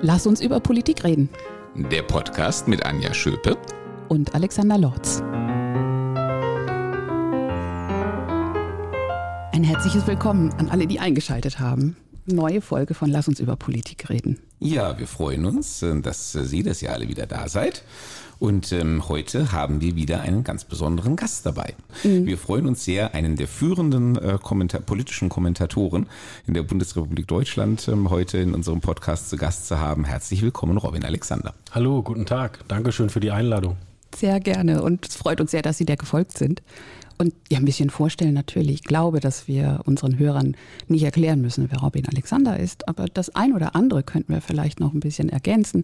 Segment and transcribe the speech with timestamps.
[0.00, 1.28] Lass uns über Politik reden.
[1.74, 3.58] Der Podcast mit Anja Schöpe
[4.08, 5.20] und Alexander Lorz.
[9.52, 11.96] Ein herzliches Willkommen an alle, die eingeschaltet haben.
[12.26, 14.38] Neue Folge von Lass uns über Politik reden.
[14.60, 17.82] Ja, wir freuen uns, dass Sie, dass ihr alle wieder da seid.
[18.38, 21.74] Und ähm, heute haben wir wieder einen ganz besonderen Gast dabei.
[22.04, 22.24] Mhm.
[22.24, 26.06] Wir freuen uns sehr, einen der führenden äh, Kommentar politischen Kommentatoren
[26.46, 30.04] in der Bundesrepublik Deutschland ähm, heute in unserem Podcast zu Gast zu haben.
[30.04, 31.52] Herzlich willkommen, Robin Alexander.
[31.72, 32.60] Hallo, guten Tag.
[32.68, 33.76] Dankeschön für die Einladung.
[34.16, 36.62] Sehr gerne und es freut uns sehr, dass Sie der gefolgt sind.
[37.20, 38.74] Und ja, ein bisschen vorstellen natürlich.
[38.74, 42.88] Ich glaube, dass wir unseren Hörern nicht erklären müssen, wer Robin Alexander ist.
[42.88, 45.82] Aber das ein oder andere könnten wir vielleicht noch ein bisschen ergänzen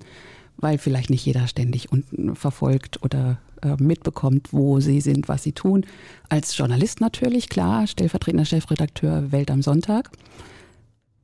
[0.56, 5.52] weil vielleicht nicht jeder ständig unten verfolgt oder äh, mitbekommt, wo sie sind, was sie
[5.52, 5.86] tun.
[6.28, 10.10] Als Journalist natürlich, klar, stellvertretender Chefredakteur Welt am Sonntag.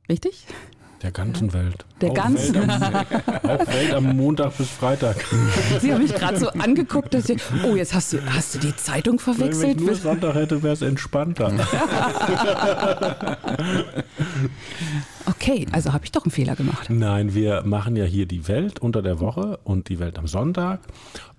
[0.09, 0.45] Richtig?
[1.03, 1.85] Der ganzen Welt.
[1.99, 2.93] Der auch ganzen Welt am,
[3.49, 5.15] auch Welt am Montag bis Freitag.
[5.79, 8.75] Sie haben mich gerade so angeguckt, dass Sie, oh, jetzt hast du, hast du die
[8.75, 9.79] Zeitung verwechselt?
[9.79, 11.53] Wenn ich nur Sonntag hätte, wäre es entspannter.
[15.25, 16.87] okay, also habe ich doch einen Fehler gemacht.
[16.89, 20.81] Nein, wir machen ja hier die Welt unter der Woche und die Welt am Sonntag.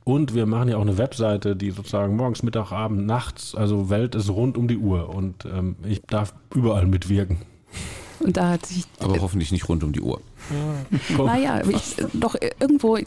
[0.05, 4.17] Und wir machen ja auch eine Webseite, die sozusagen morgens, Mittag, Abend, nachts, also Welt
[4.17, 5.09] ist rund um die Uhr.
[5.09, 7.39] Und ähm, ich darf überall mitwirken.
[8.23, 8.85] Und da hat sich.
[9.01, 10.21] Aber hoffentlich nicht rund um die Uhr.
[10.51, 13.07] Ja, naja, ich, doch irgendwo, äh,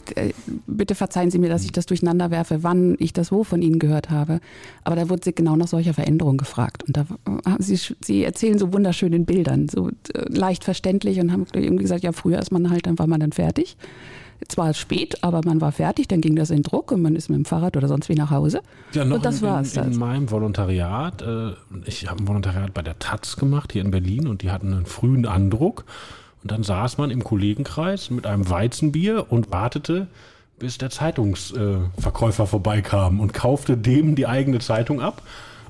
[0.66, 3.78] bitte verzeihen Sie mir, dass ich das durcheinander werfe, wann ich das wo von Ihnen
[3.78, 4.40] gehört habe.
[4.84, 6.84] Aber da wurde Sie genau nach solcher Veränderung gefragt.
[6.84, 7.06] Und da
[7.44, 9.92] haben Sie, Sie erzählen so wunderschön in Bildern, so äh,
[10.28, 13.32] leicht verständlich und haben irgendwie gesagt, ja, früher ist man halt, dann war man dann
[13.32, 13.76] fertig
[14.48, 17.38] zwar spät, aber man war fertig, dann ging das in Druck und man ist mit
[17.38, 18.60] dem Fahrrad oder sonst wie nach Hause.
[18.92, 19.76] Ja, noch und das in, war's.
[19.76, 21.52] In, in meinem Volontariat, äh,
[21.84, 24.86] ich habe ein Volontariat bei der Taz gemacht hier in Berlin und die hatten einen
[24.86, 25.84] frühen Andruck
[26.42, 30.06] und dann saß man im Kollegenkreis mit einem Weizenbier und wartete,
[30.58, 35.22] bis der Zeitungsverkäufer äh, vorbeikam und kaufte dem die eigene Zeitung ab.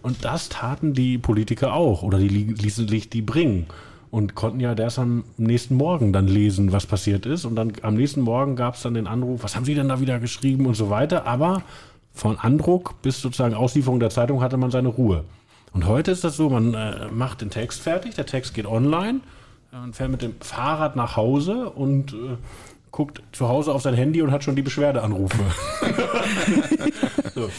[0.02, 3.66] Und das taten die Politiker auch oder die ließen sich die bringen
[4.10, 7.44] und konnten ja erst am nächsten Morgen dann lesen, was passiert ist.
[7.44, 10.00] Und dann am nächsten Morgen gab es dann den Anruf, was haben Sie denn da
[10.00, 11.26] wieder geschrieben und so weiter.
[11.26, 11.62] Aber
[12.12, 15.24] von Andruck bis sozusagen Auslieferung der Zeitung hatte man seine Ruhe.
[15.72, 19.20] Und heute ist das so, man äh, macht den Text fertig, der Text geht online,
[19.72, 22.36] man fährt mit dem Fahrrad nach Hause und äh,
[22.90, 25.36] guckt zu Hause auf sein Handy und hat schon die Beschwerdeanrufe.
[27.34, 27.50] so.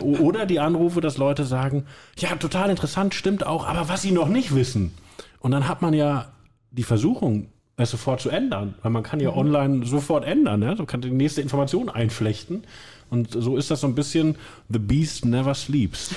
[0.00, 1.84] Oder die Anrufe, dass Leute sagen,
[2.18, 4.94] ja, total interessant, stimmt auch, aber was sie noch nicht wissen.
[5.40, 6.32] Und dann hat man ja
[6.70, 9.38] die Versuchung, es sofort zu ändern, weil man kann ja mhm.
[9.38, 10.74] online sofort ändern, ne?
[10.76, 12.64] so kann die nächste Information einflechten.
[13.10, 14.36] Und so ist das so ein bisschen
[14.68, 16.14] The Beast Never Sleeps.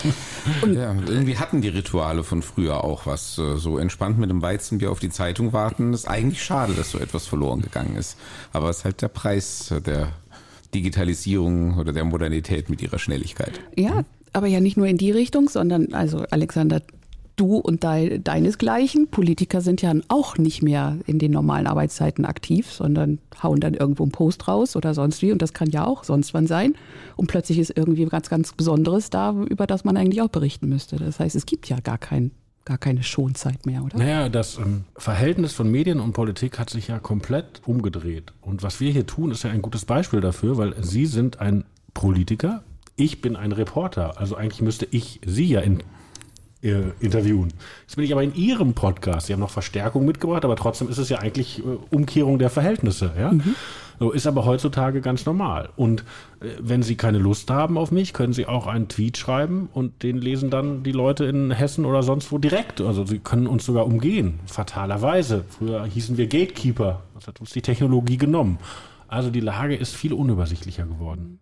[0.72, 3.38] ja, irgendwie hatten die Rituale von früher auch was.
[3.38, 5.92] Äh, so entspannt mit dem Weizenbier auf die Zeitung warten.
[5.92, 8.16] ist eigentlich schade, dass so etwas verloren gegangen ist.
[8.52, 10.12] Aber es ist halt der Preis der
[10.74, 13.60] Digitalisierung oder der Modernität mit ihrer Schnelligkeit.
[13.76, 16.82] Ja, aber ja nicht nur in die Richtung, sondern also Alexander
[17.36, 19.08] du und de deinesgleichen.
[19.08, 24.02] Politiker sind ja auch nicht mehr in den normalen Arbeitszeiten aktiv, sondern hauen dann irgendwo
[24.02, 25.32] einen Post raus oder sonst wie.
[25.32, 26.74] Und das kann ja auch sonst wann sein.
[27.16, 30.96] Und plötzlich ist irgendwie ganz, ganz Besonderes da, über das man eigentlich auch berichten müsste.
[30.96, 32.32] Das heißt, es gibt ja gar kein
[32.64, 33.98] gar keine Schonzeit mehr, oder?
[33.98, 38.32] Naja, das ähm, Verhältnis von Medien und Politik hat sich ja komplett umgedreht.
[38.40, 41.64] Und was wir hier tun, ist ja ein gutes Beispiel dafür, weil Sie sind ein
[41.92, 42.62] Politiker,
[42.96, 44.20] ich bin ein Reporter.
[44.20, 45.82] Also eigentlich müsste ich Sie ja in
[46.62, 47.52] interviewen.
[47.82, 49.26] Jetzt bin ich aber in Ihrem Podcast.
[49.26, 53.12] Sie haben noch Verstärkung mitgebracht, aber trotzdem ist es ja eigentlich äh, Umkehrung der Verhältnisse.
[53.18, 53.32] Ja?
[53.32, 53.56] Mhm.
[53.98, 55.70] So ist aber heutzutage ganz normal.
[55.76, 56.00] Und
[56.40, 60.02] äh, wenn Sie keine Lust haben auf mich, können Sie auch einen Tweet schreiben und
[60.02, 62.80] den lesen dann die Leute in Hessen oder sonst wo direkt.
[62.80, 65.44] Also Sie können uns sogar umgehen, fatalerweise.
[65.48, 67.02] Früher hießen wir Gatekeeper.
[67.14, 68.58] Das hat uns die Technologie genommen.
[69.08, 71.38] Also die Lage ist viel unübersichtlicher geworden.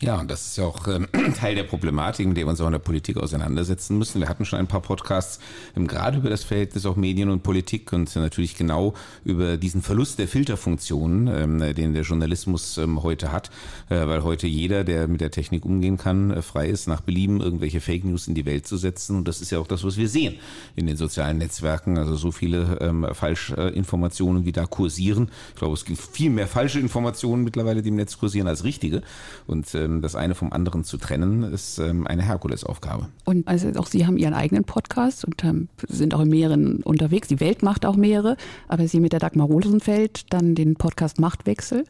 [0.00, 1.00] Ja, und das ist ja auch äh,
[1.40, 4.20] Teil der Problematik, mit der wir uns auch in der Politik auseinandersetzen müssen.
[4.20, 5.40] Wir hatten schon ein paar Podcasts
[5.76, 8.94] ähm, gerade über das Verhältnis auch Medien und Politik und natürlich genau
[9.24, 13.50] über diesen Verlust der Filterfunktionen, ähm, den der Journalismus ähm, heute hat,
[13.88, 17.40] äh, weil heute jeder, der mit der Technik umgehen kann, äh, frei ist, nach Belieben
[17.40, 19.16] irgendwelche Fake News in die Welt zu setzen.
[19.16, 20.36] Und das ist ja auch das, was wir sehen
[20.76, 21.98] in den sozialen Netzwerken.
[21.98, 25.28] Also so viele ähm, Falschinformationen, wie da kursieren.
[25.54, 29.02] Ich glaube, es gibt viel mehr falsche Informationen mittlerweile, die im Netz kursieren, als richtige.
[29.48, 33.08] Und äh, ähm, das eine vom anderen zu trennen, ist ähm, eine Herkulesaufgabe.
[33.24, 37.28] Und also auch Sie haben Ihren eigenen Podcast und ähm, sind auch in mehreren unterwegs.
[37.28, 38.36] Die Welt macht auch mehrere,
[38.68, 41.84] aber Sie mit der Dagmar Rosenfeld dann den Podcast Machtwechsel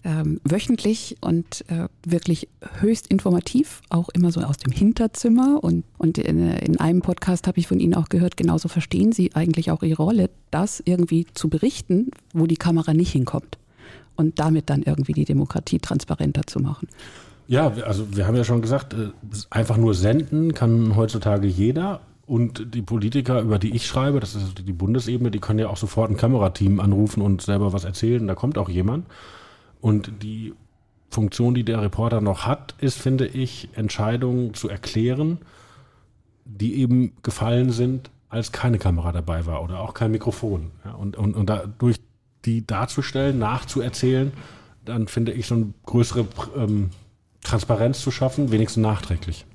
[0.44, 2.48] wöchentlich und äh, wirklich
[2.80, 5.62] höchst informativ, auch immer so aus dem Hinterzimmer.
[5.62, 9.34] Und, und in, in einem Podcast habe ich von Ihnen auch gehört, genauso verstehen Sie
[9.34, 13.58] eigentlich auch Ihre Rolle, das irgendwie zu berichten, wo die Kamera nicht hinkommt
[14.16, 16.88] und damit dann irgendwie die Demokratie transparenter zu machen.
[17.48, 19.08] Ja, also wir haben ja schon gesagt, äh,
[19.48, 22.00] einfach nur senden kann heutzutage jeder.
[22.26, 25.78] Und die Politiker, über die ich schreibe, das ist die Bundesebene, die können ja auch
[25.78, 28.26] sofort ein Kamerateam anrufen und selber was erzählen.
[28.26, 29.06] Da kommt auch jemand.
[29.80, 30.52] Und die
[31.08, 35.38] Funktion, die der Reporter noch hat, ist, finde ich, Entscheidungen zu erklären,
[36.44, 40.70] die eben gefallen sind, als keine Kamera dabei war oder auch kein Mikrofon.
[40.84, 41.96] Ja, und, und, und dadurch
[42.44, 44.32] die darzustellen, nachzuerzählen,
[44.84, 46.90] dann finde ich eine größere ähm,
[47.42, 49.46] Transparenz zu schaffen, wenigstens nachträglich.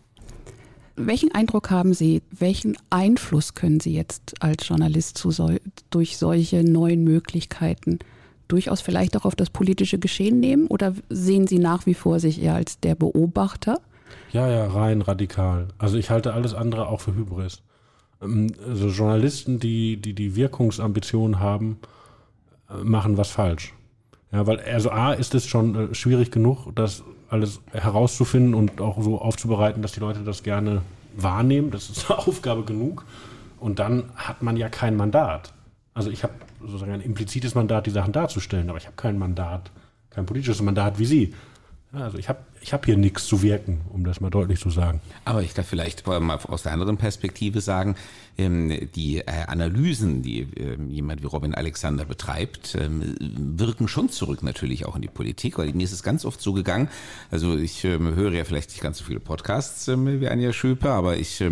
[0.96, 5.32] Welchen Eindruck haben Sie, welchen Einfluss können Sie jetzt als Journalist zu
[5.90, 8.00] durch solche neuen Möglichkeiten
[8.48, 10.68] durchaus vielleicht auch auf das politische Geschehen nehmen?
[10.68, 13.80] Oder sehen Sie nach wie vor sich eher als der Beobachter?
[14.32, 15.70] Ja, ja, rein radikal.
[15.80, 17.64] Also ich halte alles andere auch für Hybris.
[18.22, 21.80] Ähm, also Journalisten, die die, die Wirkungsambitionen haben,
[22.70, 23.74] äh, machen was falsch.
[24.32, 27.04] Ja, weil also A ist es schon äh, schwierig genug, das
[27.34, 30.84] alles herauszufinden und auch so aufzubereiten, dass die Leute das gerne
[31.18, 31.72] wahrnehmen.
[31.72, 33.06] Das ist eine Aufgabe genug.
[33.60, 35.52] Und dann hat man ja kein Mandat.
[35.96, 39.72] Also ich habe sozusagen ein implizites Mandat, die Sachen darzustellen, aber ich habe kein Mandat,
[40.12, 41.34] kein politisches Mandat wie Sie.
[41.94, 45.00] Also ich habe ich hab hier nichts zu wirken, um das mal deutlich zu sagen.
[45.26, 47.96] Aber ich darf vielleicht mal aus der anderen Perspektive sagen,
[48.36, 54.42] ähm, die äh, Analysen, die ähm, jemand wie Robin Alexander betreibt, ähm, wirken schon zurück
[54.42, 56.90] natürlich auch in die Politik, weil mir ist es ganz oft so gegangen,
[57.30, 61.42] also ich höre ja vielleicht nicht ganz so viele Podcasts wie Anja Schöpe, aber ich
[61.42, 61.50] äh,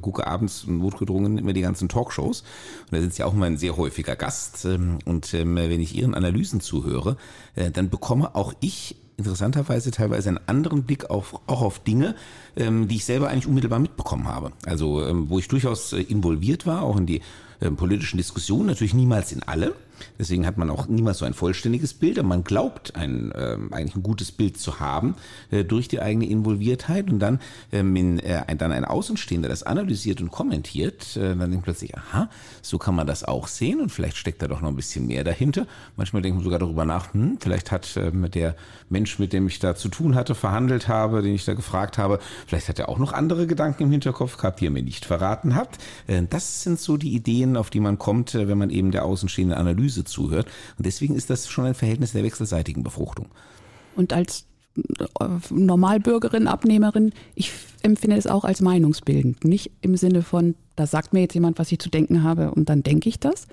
[0.00, 2.42] gucke abends notgedrungen immer die ganzen Talkshows
[2.82, 6.60] und da sind sie auch immer ein sehr häufiger Gast und wenn ich ihren Analysen
[6.60, 7.16] zuhöre,
[7.56, 12.14] äh, dann bekomme auch ich interessanterweise teilweise einen anderen Blick auf, auch auf Dinge,
[12.56, 14.52] ähm, die ich selber eigentlich unmittelbar mitbekommen habe.
[14.66, 17.20] Also ähm, wo ich durchaus äh, involviert war, auch in die
[17.60, 19.74] ähm, politischen Diskussionen, natürlich niemals in alle.
[20.18, 23.96] Deswegen hat man auch niemals so ein vollständiges Bild, aber man glaubt ein, ähm, eigentlich
[23.96, 25.14] ein gutes Bild zu haben
[25.50, 27.40] äh, durch die eigene Involviertheit und dann,
[27.72, 31.96] ähm, in, äh, ein, dann ein Außenstehender das analysiert und kommentiert, äh, dann denkt plötzlich,
[31.96, 32.30] aha,
[32.62, 35.24] so kann man das auch sehen und vielleicht steckt da doch noch ein bisschen mehr
[35.24, 35.66] dahinter.
[35.96, 38.54] Manchmal denkt man sogar darüber nach, hm, vielleicht hat ähm, der
[38.88, 42.18] Mensch, mit dem ich da zu tun hatte, verhandelt habe, den ich da gefragt habe,
[42.46, 45.54] vielleicht hat er auch noch andere Gedanken im Hinterkopf gehabt, die er mir nicht verraten
[45.54, 45.78] hat.
[46.06, 48.90] Äh, das sind so die Ideen, Ideen, auf die man kommt, äh, wenn man eben
[48.90, 50.46] der außenstehenden Analyse zuhört.
[50.76, 53.26] Und deswegen ist das schon ein Verhältnis der wechselseitigen Befruchtung.
[53.96, 54.46] Und als
[54.76, 57.52] äh, Normalbürgerin, Abnehmerin, ich
[57.82, 59.44] empfinde es auch als meinungsbildend.
[59.44, 62.68] Nicht im Sinne von, da sagt mir jetzt jemand, was ich zu denken habe und
[62.68, 63.46] dann denke ich das.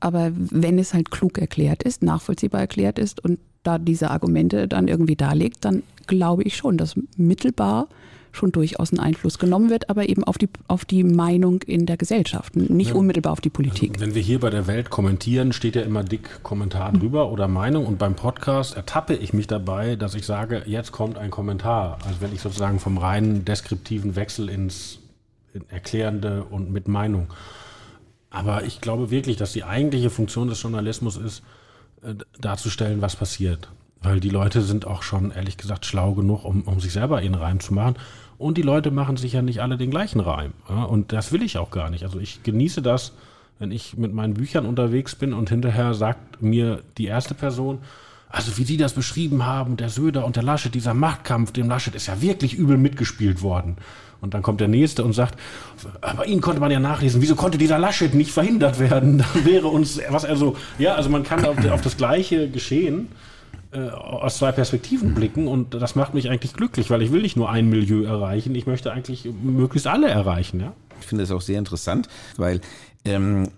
[0.00, 4.88] Aber wenn es halt klug erklärt ist, nachvollziehbar erklärt ist und da diese Argumente dann
[4.88, 7.88] irgendwie darlegt, dann glaube ich schon, dass mittelbar
[8.34, 11.96] schon durchaus ein Einfluss genommen wird, aber eben auf die, auf die Meinung in der
[11.96, 12.96] Gesellschaft, nicht ja.
[12.96, 13.94] unmittelbar auf die Politik.
[13.94, 17.48] Also, wenn wir hier bei der Welt kommentieren, steht ja immer dick Kommentar drüber oder
[17.48, 21.98] Meinung und beim Podcast ertappe ich mich dabei, dass ich sage, jetzt kommt ein Kommentar.
[22.04, 24.98] Also wenn ich sozusagen vom reinen deskriptiven Wechsel ins
[25.54, 27.28] in Erklärende und mit Meinung.
[28.28, 31.42] Aber ich glaube wirklich, dass die eigentliche Funktion des Journalismus ist,
[32.02, 33.68] äh, darzustellen, was passiert.
[34.02, 37.36] Weil die Leute sind auch schon, ehrlich gesagt, schlau genug, um, um sich selber ihren
[37.36, 37.94] Reim zu machen.
[38.38, 40.52] Und die Leute machen sich ja nicht alle den gleichen Reim.
[40.68, 40.84] Ja?
[40.84, 42.04] Und das will ich auch gar nicht.
[42.04, 43.12] Also ich genieße das,
[43.58, 47.78] wenn ich mit meinen Büchern unterwegs bin und hinterher sagt mir die erste Person,
[48.28, 51.94] also wie Sie das beschrieben haben, der Söder und der Laschet, dieser Machtkampf, dem Laschet
[51.94, 53.76] ist ja wirklich übel mitgespielt worden.
[54.20, 55.38] Und dann kommt der Nächste und sagt,
[56.00, 59.18] aber Ihnen konnte man ja nachlesen, wieso konnte dieser Laschet nicht verhindert werden?
[59.34, 63.08] Dann wäre uns, was also, ja, also man kann auf, auf das gleiche Geschehen
[63.74, 67.36] äh, aus zwei Perspektiven blicken und das macht mich eigentlich glücklich, weil ich will nicht
[67.36, 70.60] nur ein Milieu erreichen, ich möchte eigentlich möglichst alle erreichen.
[70.60, 70.72] Ja?
[71.00, 72.60] Ich finde das auch sehr interessant, weil
[73.06, 73.50] ähm,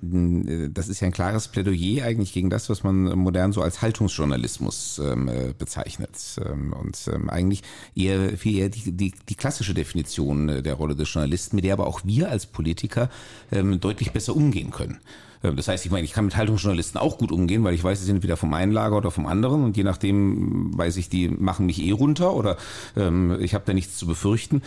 [0.72, 5.00] das ist ja ein klares Plädoyer eigentlich gegen das, was man modern so als Haltungsjournalismus
[5.04, 6.18] ähm, äh, bezeichnet.
[6.44, 7.62] Ähm, und ähm, eigentlich
[7.94, 11.74] eher viel eher die, die, die klassische Definition äh, der Rolle des Journalisten, mit der
[11.74, 13.08] aber auch wir als Politiker
[13.52, 14.98] ähm, deutlich besser umgehen können.
[15.42, 18.00] Ähm, das heißt, ich meine, ich kann mit Haltungsjournalisten auch gut umgehen, weil ich weiß,
[18.00, 21.28] sie sind wieder vom einen Lager oder vom anderen und je nachdem weiß ich, die
[21.28, 22.56] machen mich eh runter oder
[22.96, 24.62] ähm, ich habe da nichts zu befürchten.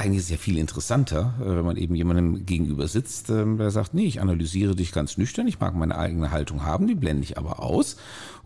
[0.00, 4.06] eigentlich sehr viel interessanter, äh, wenn man eben jemandem gegenüber sitzt, ähm, der sagt, nee,
[4.06, 7.60] ich analysiere dich ganz nüchtern, ich mag meine eigene Haltung haben, die blende ich aber
[7.60, 7.96] aus.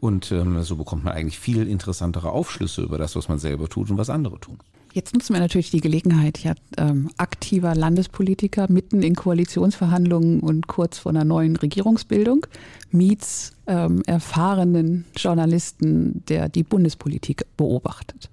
[0.01, 3.91] Und ähm, so bekommt man eigentlich viel interessantere Aufschlüsse über das, was man selber tut
[3.91, 4.59] und was andere tun.
[4.93, 10.99] Jetzt nutzen wir natürlich die Gelegenheit, ja, ähm, aktiver Landespolitiker mitten in Koalitionsverhandlungen und kurz
[10.99, 12.47] vor einer neuen Regierungsbildung,
[12.91, 18.29] meets ähm, erfahrenen Journalisten, der die Bundespolitik beobachtet.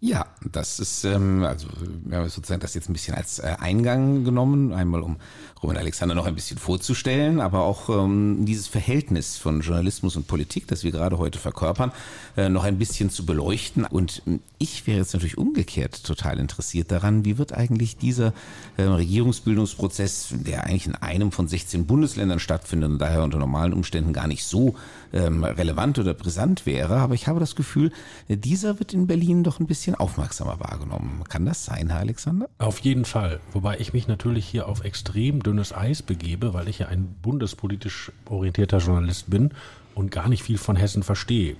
[0.00, 1.66] Ja, das ist, ähm, also
[2.04, 5.16] wir haben sozusagen das jetzt ein bisschen als äh, Eingang genommen, einmal um
[5.60, 10.68] Roman Alexander noch ein bisschen vorzustellen, aber auch ähm, dieses Verhältnis von Journalismus und Politik,
[10.68, 11.90] das wir gerade heute verkörpern,
[12.36, 13.84] äh, noch ein bisschen zu beleuchten.
[13.84, 18.32] Und ähm, ich wäre jetzt natürlich umgekehrt total interessiert daran, wie wird eigentlich dieser
[18.76, 24.12] äh, Regierungsbildungsprozess, der eigentlich in einem von 16 Bundesländern stattfindet und daher unter normalen Umständen
[24.12, 24.76] gar nicht so
[25.12, 27.92] ähm, relevant oder brisant wäre, aber ich habe das Gefühl,
[28.28, 31.22] dieser wird in Berlin doch ein bisschen aufmerksamer wahrgenommen.
[31.28, 32.48] Kann das sein, Herr Alexander?
[32.58, 33.40] Auf jeden Fall.
[33.52, 38.12] Wobei ich mich natürlich hier auf extrem dünnes Eis begebe, weil ich ja ein bundespolitisch
[38.26, 39.50] orientierter Journalist bin
[39.94, 41.56] und gar nicht viel von Hessen verstehe.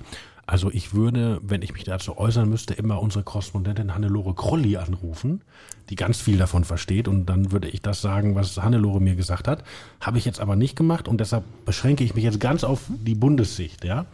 [0.48, 5.42] Also ich würde, wenn ich mich dazu äußern müsste, immer unsere Korrespondentin Hannelore Krolli anrufen,
[5.90, 7.06] die ganz viel davon versteht.
[7.06, 9.62] Und dann würde ich das sagen, was Hannelore mir gesagt hat.
[10.00, 13.14] Habe ich jetzt aber nicht gemacht und deshalb beschränke ich mich jetzt ganz auf die
[13.14, 13.84] Bundessicht.
[13.84, 14.06] Ja?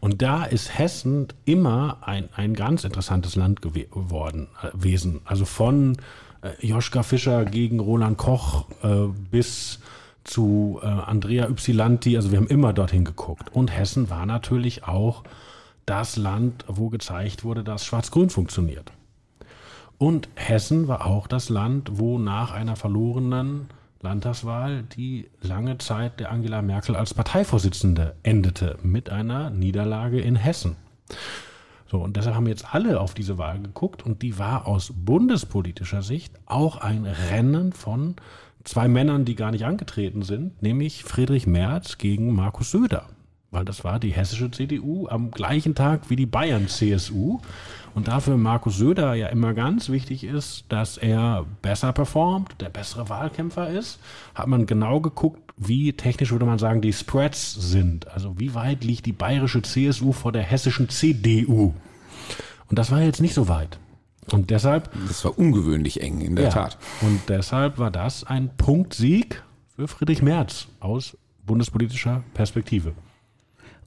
[0.00, 5.20] Und da ist Hessen immer ein, ein ganz interessantes Land geworden, äh, gewesen.
[5.26, 5.98] Also von
[6.40, 9.80] äh, Joschka Fischer gegen Roland Koch äh, bis
[10.24, 12.16] zu äh, Andrea Ypsilanti.
[12.16, 13.54] Also wir haben immer dorthin geguckt.
[13.54, 15.22] Und Hessen war natürlich auch
[15.86, 18.92] das Land, wo gezeigt wurde, dass Schwarz-Grün funktioniert.
[19.98, 23.68] Und Hessen war auch das Land, wo nach einer verlorenen
[24.02, 30.76] Landtagswahl die lange Zeit der Angela Merkel als Parteivorsitzende endete mit einer Niederlage in Hessen.
[31.88, 36.02] So, und deshalb haben jetzt alle auf diese Wahl geguckt und die war aus bundespolitischer
[36.02, 38.16] Sicht auch ein Rennen von
[38.64, 43.06] zwei Männern, die gar nicht angetreten sind, nämlich Friedrich Merz gegen Markus Söder
[43.50, 47.40] weil das war die hessische CDU am gleichen Tag wie die Bayern CSU.
[47.94, 53.08] Und dafür Markus Söder ja immer ganz wichtig ist, dass er besser performt, der bessere
[53.08, 53.98] Wahlkämpfer ist,
[54.34, 58.08] hat man genau geguckt, wie technisch würde man sagen, die Spreads sind.
[58.08, 61.72] Also wie weit liegt die bayerische CSU vor der hessischen CDU?
[62.68, 63.78] Und das war jetzt nicht so weit.
[64.32, 64.90] Und deshalb.
[65.06, 66.78] Das war ungewöhnlich eng, in der ja, Tat.
[67.00, 69.42] Und deshalb war das ein Punktsieg
[69.74, 72.92] für Friedrich Merz aus bundespolitischer Perspektive.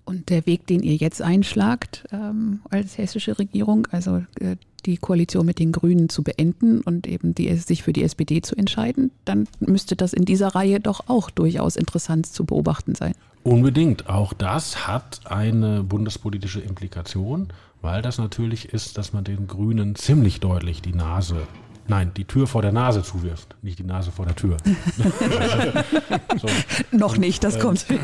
[0.09, 4.55] Und der Weg, den ihr jetzt einschlagt ähm, als hessische Regierung, also äh,
[4.87, 8.55] die Koalition mit den Grünen zu beenden und eben die, sich für die SPD zu
[8.55, 13.13] entscheiden, dann müsste das in dieser Reihe doch auch durchaus interessant zu beobachten sein.
[13.43, 14.09] Unbedingt.
[14.09, 17.49] Auch das hat eine bundespolitische Implikation,
[17.83, 21.47] weil das natürlich ist, dass man den Grünen ziemlich deutlich die Nase
[21.89, 24.57] Nein, die Tür vor der Nase zuwirft, nicht die Nase vor der Tür.
[26.37, 26.47] so.
[26.95, 27.85] Noch nicht, das ähm, kommt.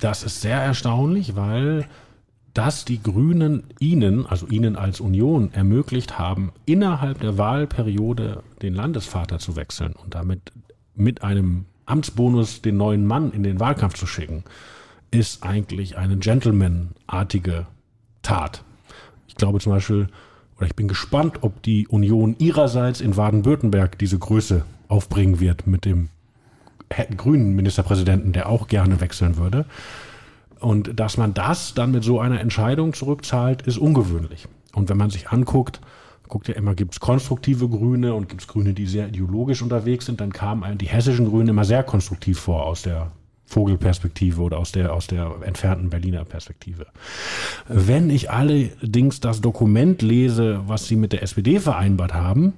[0.00, 1.86] Das ist sehr erstaunlich, weil
[2.52, 9.38] das die Grünen Ihnen, also Ihnen als Union, ermöglicht haben, innerhalb der Wahlperiode den Landesvater
[9.38, 10.52] zu wechseln und damit
[10.94, 14.44] mit einem Amtsbonus den neuen Mann in den Wahlkampf zu schicken,
[15.10, 17.66] ist eigentlich eine Gentleman-artige
[18.22, 18.62] Tat.
[19.26, 20.08] Ich glaube zum Beispiel,
[20.64, 25.84] oder ich bin gespannt, ob die Union ihrerseits in Baden-Württemberg diese Größe aufbringen wird mit
[25.84, 26.08] dem
[27.18, 29.66] grünen Ministerpräsidenten, der auch gerne wechseln würde.
[30.60, 34.48] Und dass man das dann mit so einer Entscheidung zurückzahlt, ist ungewöhnlich.
[34.72, 35.82] Und wenn man sich anguckt,
[36.28, 40.06] guckt ja immer, gibt es konstruktive Grüne und gibt es Grüne, die sehr ideologisch unterwegs
[40.06, 43.12] sind, dann kamen die hessischen Grünen immer sehr konstruktiv vor aus der
[43.46, 46.86] Vogelperspektive oder aus der, aus der entfernten Berliner Perspektive.
[47.68, 52.54] Wenn ich allerdings das Dokument lese, was sie mit der SPD vereinbart haben,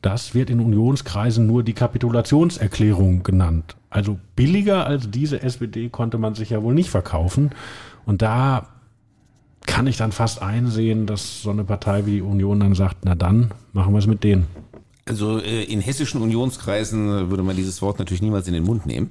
[0.00, 3.76] das wird in Unionskreisen nur die Kapitulationserklärung genannt.
[3.90, 7.50] Also billiger als diese SPD konnte man sich ja wohl nicht verkaufen.
[8.06, 8.68] Und da
[9.66, 13.14] kann ich dann fast einsehen, dass so eine Partei wie die Union dann sagt, na
[13.14, 14.46] dann machen wir es mit denen.
[15.04, 19.08] Also äh, in hessischen Unionskreisen würde man dieses Wort natürlich niemals in den Mund nehmen.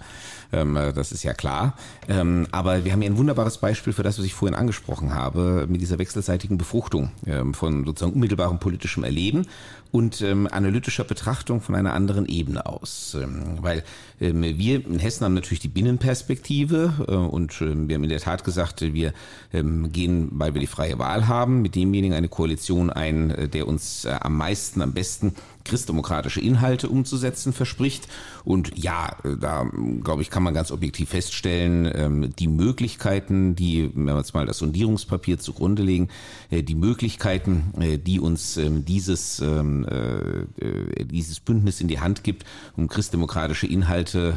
[0.52, 1.76] Ähm, äh, das ist ja klar.
[2.08, 5.66] Ähm, aber wir haben hier ein wunderbares Beispiel für das, was ich vorhin angesprochen habe,
[5.70, 9.48] mit dieser wechselseitigen Befruchtung ähm, von sozusagen unmittelbarem politischem Erleben
[9.90, 13.18] und analytischer Betrachtung von einer anderen Ebene aus.
[13.62, 13.84] Weil
[14.20, 18.82] wir in Hessen haben natürlich die Binnenperspektive äh, und wir haben in der Tat gesagt,
[18.82, 19.14] wir
[19.54, 24.06] gehen, weil wir die freie Wahl haben, mit demjenigen eine Koalition ein, äh, der uns
[24.06, 28.08] am meisten, am besten christdemokratische Inhalte umzusetzen verspricht.
[28.44, 29.70] Und ja, da
[30.04, 34.46] glaube ich, kann man ganz objektiv feststellen, ähm, die Möglichkeiten, die, wenn wir jetzt mal
[34.46, 36.10] das Sondierungspapier zugrunde legen,
[36.52, 42.24] äh, die Möglichkeiten, äh, die uns ähm, dieses, ähm, äh, dieses Bündnis in die Hand
[42.24, 44.36] gibt, um christdemokratische Inhalte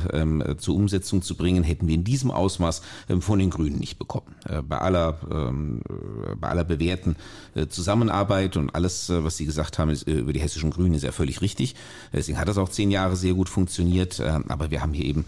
[0.58, 2.80] zur Umsetzung zu bringen, hätten wir in diesem Ausmaß
[3.20, 4.34] von den Grünen nicht bekommen.
[4.68, 5.18] Bei aller,
[6.40, 7.16] bei aller bewährten
[7.68, 11.74] Zusammenarbeit und alles, was Sie gesagt haben über die hessischen Grünen, ist ja völlig richtig.
[12.12, 14.20] Deswegen hat das auch zehn Jahre sehr gut funktioniert.
[14.20, 15.24] Aber wir haben hier eben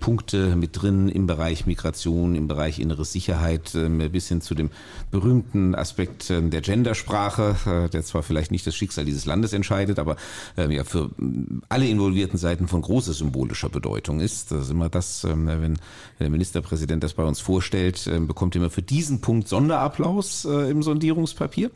[0.00, 3.76] Punkte mit drin im Bereich Migration, im Bereich innere Sicherheit,
[4.12, 4.70] bis hin zu dem
[5.10, 10.16] berühmten Aspekt der Gendersprache, äh, der zwar vielleicht nicht das Schicksal dieses Landes entscheidet, aber
[10.56, 11.10] äh, ja für
[11.68, 14.50] alle involvierten Seiten von großer symbolischer Bedeutung ist.
[14.50, 15.78] Das ist immer das, ähm, wenn
[16.18, 20.82] der Ministerpräsident das bei uns vorstellt, ähm, bekommt immer für diesen Punkt Sonderapplaus äh, im
[20.82, 21.70] Sondierungspapier.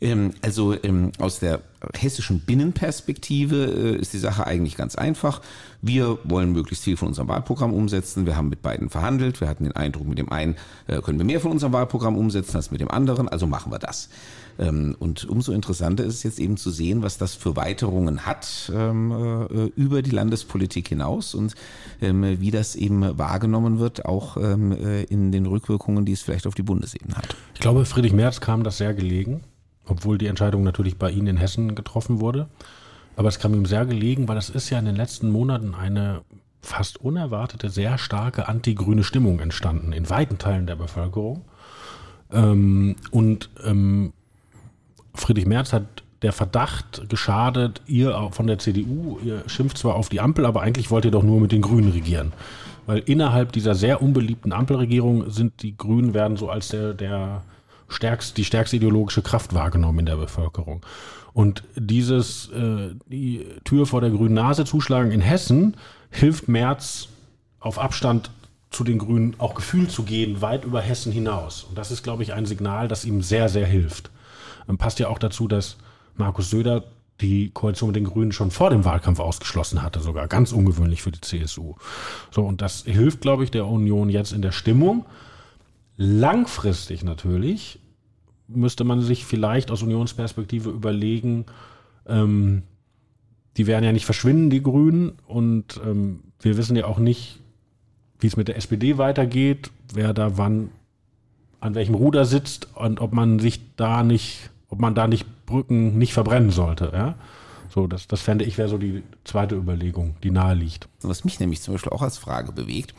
[0.00, 0.76] Ähm, also
[1.18, 1.62] aus der
[1.96, 5.40] hessischen Binnenperspektive ist die Sache eigentlich ganz einfach.
[5.80, 8.26] Wir wollen möglichst viel von unserem Wahlprogramm umsetzen.
[8.26, 9.40] Wir haben mit beiden verhandelt.
[9.40, 10.56] Wir hatten den Eindruck, mit dem einen
[11.02, 13.28] können wir mehr von unserem Wahlprogramm umsetzen als mit dem anderen.
[13.28, 14.08] Also machen wir das.
[14.58, 18.70] Ähm, und umso interessanter ist es jetzt eben zu sehen, was das für Weiterungen hat
[18.74, 19.12] ähm,
[19.50, 21.54] äh, über die Landespolitik hinaus und
[22.00, 26.54] ähm, wie das eben wahrgenommen wird, auch äh, in den Rückwirkungen, die es vielleicht auf
[26.54, 27.36] die Bundesebene hat.
[27.54, 29.40] Ich glaube, Friedrich Merz kam das sehr gelegen,
[29.86, 32.48] obwohl die Entscheidung natürlich bei Ihnen in Hessen getroffen wurde.
[33.16, 36.22] Aber es kam ihm sehr gelegen, weil es ist ja in den letzten Monaten eine
[36.60, 41.44] fast unerwartete, sehr starke antigrüne Stimmung entstanden in weiten Teilen der Bevölkerung.
[42.32, 44.12] Ähm, und ähm,
[45.14, 45.84] Friedrich Merz hat
[46.22, 50.90] der Verdacht geschadet, ihr von der CDU, ihr schimpft zwar auf die Ampel, aber eigentlich
[50.90, 52.32] wollt ihr doch nur mit den Grünen regieren.
[52.86, 57.42] Weil innerhalb dieser sehr unbeliebten Ampelregierung sind die Grünen werden so als der, der
[57.92, 60.84] stärkst, die stärkste ideologische Kraft wahrgenommen in der Bevölkerung.
[61.32, 65.76] Und dieses, äh, die Tür vor der grünen Nase zuschlagen in Hessen
[66.10, 67.08] hilft Merz
[67.60, 68.30] auf Abstand
[68.70, 71.64] zu den Grünen auch gefühlt zu gehen, weit über Hessen hinaus.
[71.64, 74.10] Und das ist, glaube ich, ein Signal, das ihm sehr, sehr hilft.
[74.66, 75.76] Dann passt ja auch dazu, dass
[76.16, 76.84] Markus Söder
[77.20, 81.12] die Koalition mit den Grünen schon vor dem Wahlkampf ausgeschlossen hatte, sogar ganz ungewöhnlich für
[81.12, 81.74] die CSU.
[82.30, 85.06] So, und das hilft, glaube ich, der Union jetzt in der Stimmung.
[85.96, 87.78] Langfristig natürlich
[88.48, 91.46] müsste man sich vielleicht aus Unionsperspektive überlegen,
[92.06, 92.62] ähm,
[93.56, 97.40] die werden ja nicht verschwinden, die Grünen, und ähm, wir wissen ja auch nicht,
[98.18, 100.70] wie es mit der SPD weitergeht, wer da wann
[101.60, 105.96] an welchem Ruder sitzt und ob man sich da nicht, ob man da nicht Brücken
[105.96, 106.90] nicht verbrennen sollte.
[106.92, 107.14] Ja?
[107.72, 110.88] So, das, das fände ich wäre so die zweite Überlegung, die nahe liegt.
[111.00, 112.94] Was mich nämlich zum Beispiel auch als Frage bewegt,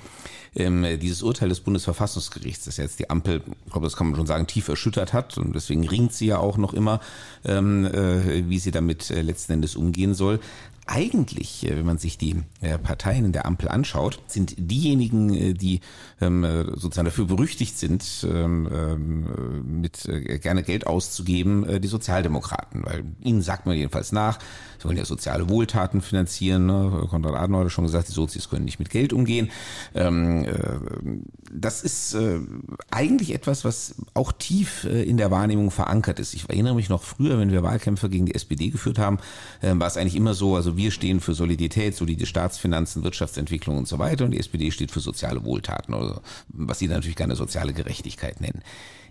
[0.56, 4.25] ähm, dieses Urteil des Bundesverfassungsgerichts, das jetzt die Ampel, ich glaube, das kann man schon
[4.25, 7.01] sagen, tief erschüttert hat und deswegen ringt sie ja auch noch immer,
[7.46, 10.40] ähm, äh, wie sie damit äh, letzten Endes umgehen soll
[10.85, 15.53] eigentlich, äh, wenn man sich die äh, Parteien in der Ampel anschaut, sind diejenigen, äh,
[15.53, 15.79] die
[16.19, 16.43] ähm,
[16.75, 20.09] sozusagen dafür berüchtigt sind, ähm, ähm, mit
[20.41, 22.85] gerne Geld auszugeben, die Sozialdemokraten.
[22.85, 24.39] Weil ihnen sagt man jedenfalls nach,
[24.83, 26.65] sie wollen ja soziale Wohltaten finanzieren.
[26.65, 27.07] Ne?
[27.09, 29.50] Konrad Adenauer hat schon gesagt, die Sozis können nicht mit Geld umgehen.
[31.51, 32.17] Das ist
[32.91, 36.33] eigentlich etwas, was auch tief in der Wahrnehmung verankert ist.
[36.33, 39.19] Ich erinnere mich noch früher, wenn wir Wahlkämpfe gegen die SPD geführt haben,
[39.61, 44.00] war es eigentlich immer so, also wir stehen für Solidität, solide Staatsfinanzen, Wirtschaftsentwicklung und so
[44.00, 48.41] weiter und die SPD steht für soziale Wohltaten oder was sie natürlich gerne soziale Gerechtigkeit
[48.41, 48.61] nennen.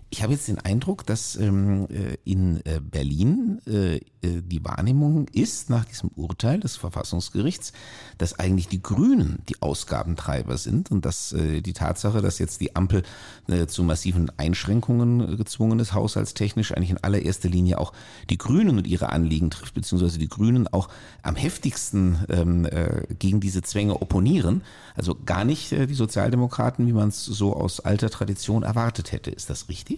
[0.09, 5.27] Ich habe jetzt den Eindruck, dass ähm, äh, in äh, Berlin äh, äh, die Wahrnehmung
[5.29, 7.73] ist, nach diesem Urteil des Verfassungsgerichts,
[8.17, 12.75] dass eigentlich die Grünen die Ausgabentreiber sind und dass äh, die Tatsache, dass jetzt die
[12.75, 13.03] Ampel
[13.47, 17.93] äh, zu massiven Einschränkungen gezwungen ist, haushaltstechnisch eigentlich in allererster Linie auch
[18.29, 20.89] die Grünen und ihre Anliegen trifft, beziehungsweise die Grünen auch
[21.21, 22.67] am heftigsten ähm,
[23.19, 24.61] gegen diese Zwänge opponieren.
[24.95, 29.31] Also gar nicht die Sozialdemokraten, wie man es so aus alter Tradition erwartet hätte.
[29.31, 29.92] Ist das richtig?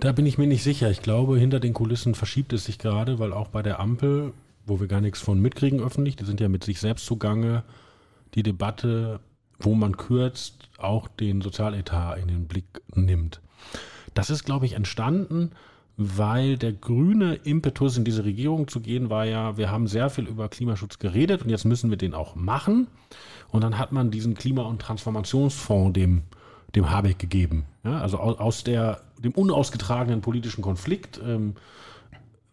[0.00, 0.90] Da bin ich mir nicht sicher.
[0.90, 4.32] Ich glaube, hinter den Kulissen verschiebt es sich gerade, weil auch bei der Ampel,
[4.66, 7.64] wo wir gar nichts von mitkriegen öffentlich, die sind ja mit sich selbst zugange,
[8.34, 9.20] die Debatte,
[9.58, 13.40] wo man kürzt, auch den Sozialetat in den Blick nimmt.
[14.14, 15.50] Das ist, glaube ich, entstanden,
[15.96, 20.28] weil der grüne Impetus in diese Regierung zu gehen war ja, wir haben sehr viel
[20.28, 22.86] über Klimaschutz geredet und jetzt müssen wir den auch machen.
[23.50, 26.22] Und dann hat man diesen Klima- und Transformationsfonds dem
[26.74, 27.64] dem Habeck gegeben.
[27.84, 31.54] Ja, also aus, der, dem unausgetragenen politischen Konflikt, ähm,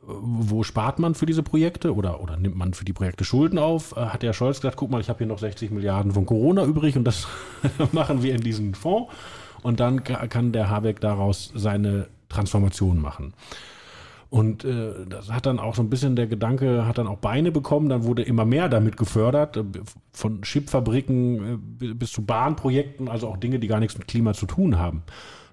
[0.08, 3.98] wo spart man für diese Projekte oder, oder nimmt man für die Projekte Schulden auf,
[3.98, 6.64] äh, hat der Scholz gesagt, guck mal, ich habe hier noch 60 Milliarden von Corona
[6.64, 7.28] übrig und das
[7.92, 9.12] machen wir in diesen Fonds.
[9.64, 13.34] Und dann kann der Habeck daraus seine Transformation machen.
[14.30, 17.52] Und äh, das hat dann auch so ein bisschen der Gedanke, hat dann auch Beine
[17.52, 19.64] bekommen, dann wurde immer mehr damit gefördert, äh,
[20.12, 24.46] von Chipfabriken äh, bis zu Bahnprojekten, also auch Dinge, die gar nichts mit Klima zu
[24.46, 25.04] tun haben.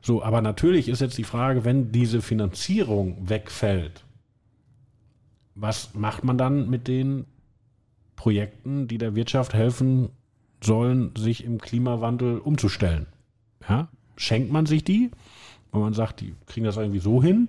[0.00, 4.04] So, aber natürlich ist jetzt die Frage, wenn diese Finanzierung wegfällt,
[5.54, 7.26] was macht man dann mit den
[8.16, 10.08] Projekten, die der Wirtschaft helfen
[10.62, 13.06] sollen, sich im Klimawandel umzustellen?
[13.68, 15.10] Ja, schenkt man sich die,
[15.70, 17.48] wenn man sagt, die kriegen das irgendwie so hin?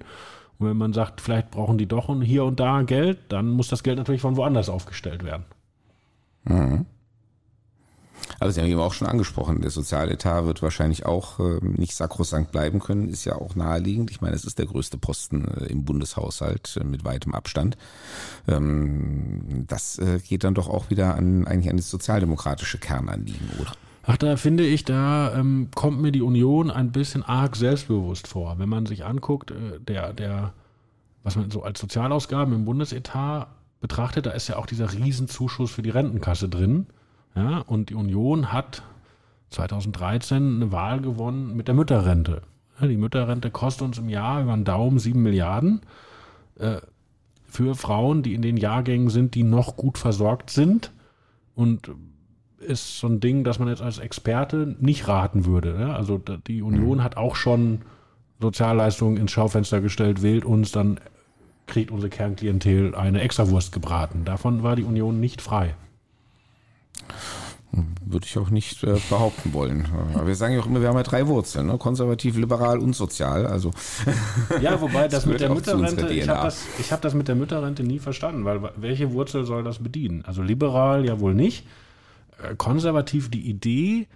[0.59, 3.83] Und wenn man sagt, vielleicht brauchen die doch hier und da Geld, dann muss das
[3.83, 5.45] Geld natürlich von woanders aufgestellt werden.
[6.45, 6.85] Mhm.
[8.39, 12.51] Also Sie haben eben auch schon angesprochen, der Sozialetat wird wahrscheinlich auch äh, nicht sakrosankt
[12.51, 14.11] bleiben können, ist ja auch naheliegend.
[14.11, 17.77] Ich meine, es ist der größte Posten äh, im Bundeshaushalt äh, mit weitem Abstand.
[18.47, 23.71] Ähm, das äh, geht dann doch auch wieder an eigentlich an das sozialdemokratische Kernanliegen, oder?
[24.05, 28.59] Ach, da finde ich, da ähm, kommt mir die Union ein bisschen arg selbstbewusst vor.
[28.59, 30.53] Wenn man sich anguckt, äh, der, der,
[31.23, 33.47] was man so als Sozialausgaben im Bundesetat
[33.79, 36.87] betrachtet, da ist ja auch dieser Riesenzuschuss für die Rentenkasse drin.
[37.33, 38.83] Ja, und die Union hat
[39.51, 42.41] 2013 eine Wahl gewonnen mit der Mütterrente.
[42.81, 45.81] Die Mütterrente kostet uns im Jahr über den Daumen 7 Milliarden.
[46.59, 46.81] Äh,
[47.45, 50.91] für Frauen, die in den Jahrgängen sind, die noch gut versorgt sind.
[51.55, 51.91] Und
[52.63, 55.78] ist so ein Ding, das man jetzt als Experte nicht raten würde.
[55.78, 55.95] Ne?
[55.95, 57.04] Also die Union mhm.
[57.04, 57.82] hat auch schon
[58.39, 60.99] Sozialleistungen ins Schaufenster gestellt, wählt uns, dann
[61.67, 64.26] kriegt unsere Kernklientel eine Extrawurst gebraten.
[64.26, 65.76] Davon war die Union nicht frei.
[68.06, 69.88] Würde ich auch nicht äh, behaupten wollen.
[70.13, 71.80] Aber wir sagen ja auch immer, wir haben ja drei Wurzeln, ne?
[71.80, 73.47] konservativ, liberal und sozial.
[73.47, 73.71] Also
[74.62, 77.84] ja, wobei das, das mit der Mütterrente, ich habe das, hab das mit der Mütterrente
[77.84, 80.23] nie verstanden, weil welche Wurzel soll das bedienen?
[80.26, 81.65] Also liberal ja wohl nicht.
[82.41, 84.08] Äh, konservativ die Idee,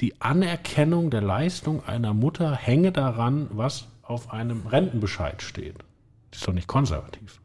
[0.00, 5.76] die Anerkennung der Leistung einer Mutter hänge daran, was auf einem Rentenbescheid steht.
[6.30, 7.40] Das ist doch nicht konservativ.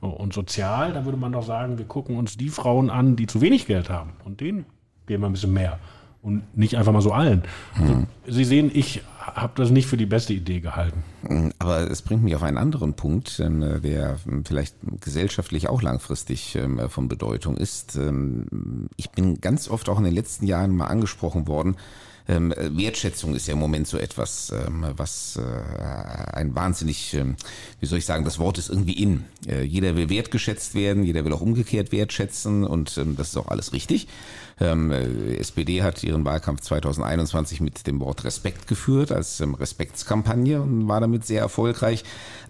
[0.00, 3.40] Und sozial, da würde man doch sagen, wir gucken uns die Frauen an, die zu
[3.40, 4.14] wenig Geld haben.
[4.24, 4.66] Und denen
[5.06, 5.78] geben wir ein bisschen mehr.
[6.22, 7.42] Und nicht einfach mal so allen.
[7.78, 8.06] Also, mhm.
[8.26, 11.02] Sie sehen, ich habe das nicht für die beste Idee gehalten.
[11.58, 16.80] Aber es bringt mich auf einen anderen Punkt, ähm, der vielleicht gesellschaftlich auch langfristig ähm,
[16.88, 17.96] von Bedeutung ist.
[17.96, 21.76] Ähm, ich bin ganz oft auch in den letzten Jahren mal angesprochen worden,
[22.28, 27.36] ähm, Wertschätzung ist ja im Moment so etwas, ähm, was äh, ein wahnsinnig, ähm,
[27.80, 29.24] wie soll ich sagen, das Wort ist irgendwie in.
[29.46, 33.48] Äh, jeder will wertgeschätzt werden, jeder will auch umgekehrt wertschätzen und ähm, das ist auch
[33.48, 34.06] alles richtig.
[34.60, 40.60] Ähm, äh, SPD hat ihren Wahlkampf 2021 mit dem Wort Respekt geführt als ähm, Respektskampagne
[40.60, 42.04] und war damit sehr erfolgreich.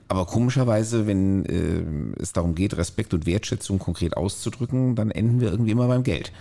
[0.09, 5.51] Aber komischerweise, wenn äh, es darum geht, Respekt und Wertschätzung konkret auszudrücken, dann enden wir
[5.51, 6.33] irgendwie immer beim Geld.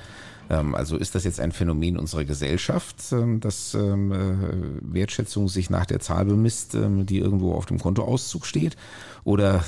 [0.50, 5.70] Ähm, also ist das jetzt ein Phänomen unserer Gesellschaft, ähm, dass ähm, äh, Wertschätzung sich
[5.70, 8.76] nach der Zahl bemisst, die irgendwo auf dem Kontoauszug steht?
[9.24, 9.64] Oder,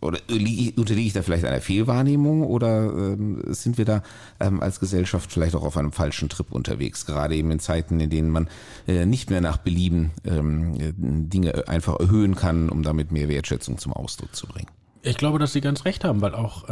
[0.00, 3.16] oder unterliege ich da vielleicht einer Fehlwahrnehmung oder
[3.52, 4.02] sind wir da
[4.38, 7.06] als Gesellschaft vielleicht auch auf einem falschen Trip unterwegs?
[7.06, 8.48] Gerade eben in Zeiten, in denen man
[8.86, 14.34] äh, nicht mehr nach Belieben Dinge einfach erhöhen kann, um damit mehr Wertschätzung zum Ausdruck
[14.34, 14.68] zu bringen.
[15.02, 16.68] Ich glaube, dass Sie ganz recht haben, weil auch,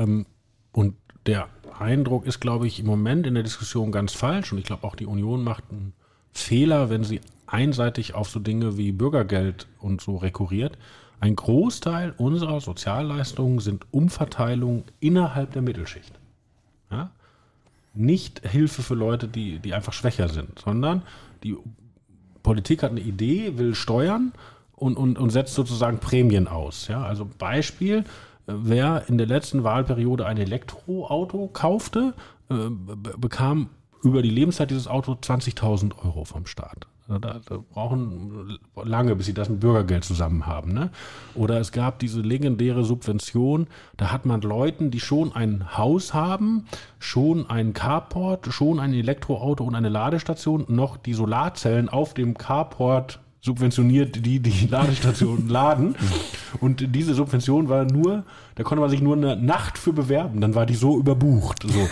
[0.73, 4.53] und der Eindruck ist, glaube ich, im Moment in der Diskussion ganz falsch.
[4.53, 5.93] Und ich glaube auch, die Union macht einen
[6.33, 10.79] Fehler, wenn sie einseitig auf so Dinge wie Bürgergeld und so rekurriert.
[11.21, 16.13] Ein Großteil unserer Sozialleistungen sind Umverteilungen innerhalb der Mittelschicht.
[16.91, 17.11] Ja?
[17.95, 21.03] Nicht Hilfe für Leute, die, die einfach schwächer sind, sondern
[21.43, 21.57] die
[22.43, 24.33] Politik hat eine Idee, will steuern
[24.77, 26.87] und, und, und setzt sozusagen Prämien aus.
[26.87, 27.03] Ja?
[27.03, 28.05] Also Beispiel,
[28.47, 32.15] wer in der letzten Wahlperiode ein Elektroauto kaufte,
[32.49, 32.55] äh,
[33.19, 33.71] bekam
[34.03, 36.87] über die Lebenszeit dieses Auto 20.000 Euro vom Staat.
[37.09, 37.41] Also da,
[37.73, 40.75] brauchen lange, bis sie das mit Bürgergeld zusammen haben.
[40.75, 40.91] Ne?
[41.35, 43.67] Oder es gab diese legendäre Subvention,
[43.97, 46.67] da hat man Leuten, die schon ein Haus haben,
[46.99, 53.21] schon ein Carport, schon ein Elektroauto und eine Ladestation, noch die Solarzellen auf dem Carport
[53.49, 55.97] subventioniert, die die Ladestationen laden.
[56.61, 58.25] Und diese Subvention war nur,
[58.57, 61.63] da konnte man sich nur eine Nacht für bewerben, dann war die so überbucht.
[61.63, 61.89] So.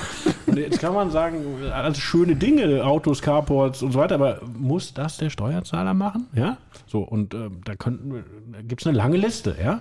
[0.47, 1.39] Und jetzt kann man sagen,
[1.73, 6.27] also schöne Dinge, Autos, Carports und so weiter, aber muss das der Steuerzahler machen?
[6.35, 6.59] Ja?
[6.87, 9.81] So, und äh, da könnten da gibt es eine lange Liste, ja.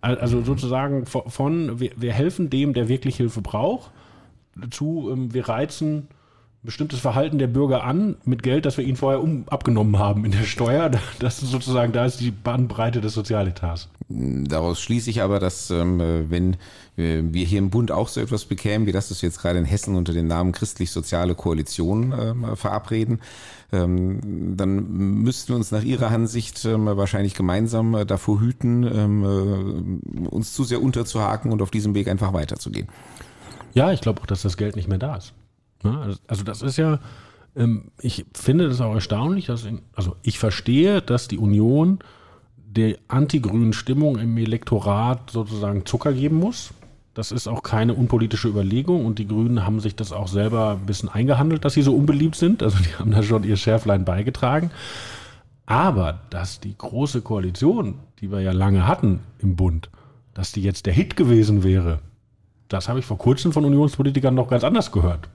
[0.00, 3.90] Also sozusagen von, wir, wir helfen dem, der wirklich Hilfe braucht,
[4.70, 6.08] zu, ähm, wir reizen
[6.62, 10.32] bestimmtes Verhalten der Bürger an mit Geld, das wir ihnen vorher um, abgenommen haben in
[10.32, 10.90] der Steuer.
[11.18, 13.88] Das ist sozusagen, da ist die Bandbreite des Sozialetats.
[14.08, 16.54] Daraus schließe ich aber, dass ähm, wenn
[16.96, 19.58] äh, wir hier im Bund auch so etwas bekämen, wie das, was wir jetzt gerade
[19.58, 23.20] in Hessen unter dem Namen christlich-soziale Koalition äh, verabreden,
[23.72, 29.24] ähm, dann müssten wir uns nach Ihrer Ansicht ähm, wahrscheinlich gemeinsam äh, davor hüten, ähm,
[29.24, 32.88] äh, uns zu sehr unterzuhaken und auf diesem Weg einfach weiterzugehen.
[33.74, 35.32] Ja, ich glaube auch, dass das Geld nicht mehr da ist.
[35.82, 36.16] Ne?
[36.26, 36.98] Also das ist ja,
[37.56, 42.00] ähm, ich finde das auch erstaunlich, dass, in, also ich verstehe, dass die Union
[42.56, 46.72] der anti-grünen Stimmung im Elektorat sozusagen Zucker geben muss.
[47.14, 50.86] Das ist auch keine unpolitische Überlegung und die Grünen haben sich das auch selber ein
[50.86, 52.62] bisschen eingehandelt, dass sie so unbeliebt sind.
[52.62, 54.70] Also die haben da schon ihr Schärflein beigetragen.
[55.66, 59.90] Aber dass die große Koalition, die wir ja lange hatten im Bund,
[60.34, 61.98] dass die jetzt der Hit gewesen wäre,
[62.68, 65.28] das habe ich vor kurzem von Unionspolitikern noch ganz anders gehört.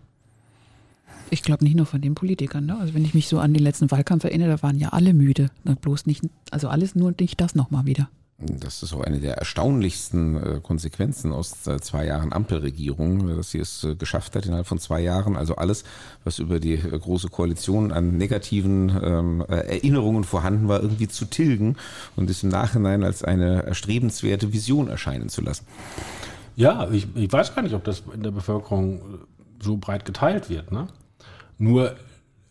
[1.36, 2.66] Ich glaube nicht nur von den Politikern.
[2.66, 2.78] Ne?
[2.80, 5.50] Also wenn ich mich so an den letzten Wahlkampf erinnere, da waren ja alle müde.
[5.82, 8.08] Bloß nicht, also alles nur nicht das nochmal wieder.
[8.38, 13.60] Das ist auch eine der erstaunlichsten äh, Konsequenzen aus äh, zwei Jahren Ampelregierung, dass sie
[13.60, 15.84] es äh, geschafft hat innerhalb von zwei Jahren, also alles,
[16.24, 21.76] was über die große Koalition an negativen ähm, Erinnerungen vorhanden war, irgendwie zu tilgen
[22.16, 25.66] und es im Nachhinein als eine erstrebenswerte Vision erscheinen zu lassen.
[26.56, 29.02] Ja, ich, ich weiß gar nicht, ob das in der Bevölkerung
[29.62, 30.72] so breit geteilt wird.
[30.72, 30.88] Ne?
[31.58, 31.96] Nur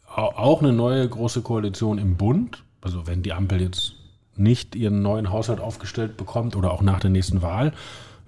[0.06, 3.94] auch eine neue große Koalition im Bund, also wenn die Ampel jetzt
[4.36, 7.72] nicht ihren neuen Haushalt aufgestellt bekommt oder auch nach der nächsten Wahl,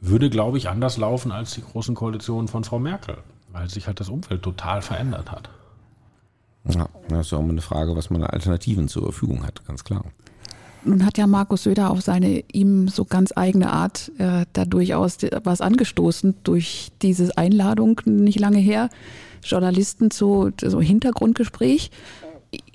[0.00, 3.18] würde, glaube ich, anders laufen als die großen Koalitionen von Frau Merkel,
[3.52, 5.48] weil sich halt das Umfeld total verändert hat.
[6.68, 9.64] Ja, das ist ja auch immer eine Frage, was man an Alternativen zur Verfügung hat,
[9.66, 10.04] ganz klar.
[10.84, 15.18] Nun hat ja Markus Söder auf seine ihm so ganz eigene Art äh, da durchaus
[15.42, 18.88] was angestoßen durch diese Einladung nicht lange her.
[19.46, 21.90] Journalisten zu so Hintergrundgespräch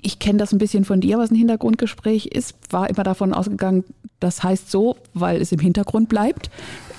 [0.00, 3.84] ich kenne das ein bisschen von dir, was ein Hintergrundgespräch ist, war immer davon ausgegangen,
[4.20, 6.50] das heißt so, weil es im Hintergrund bleibt.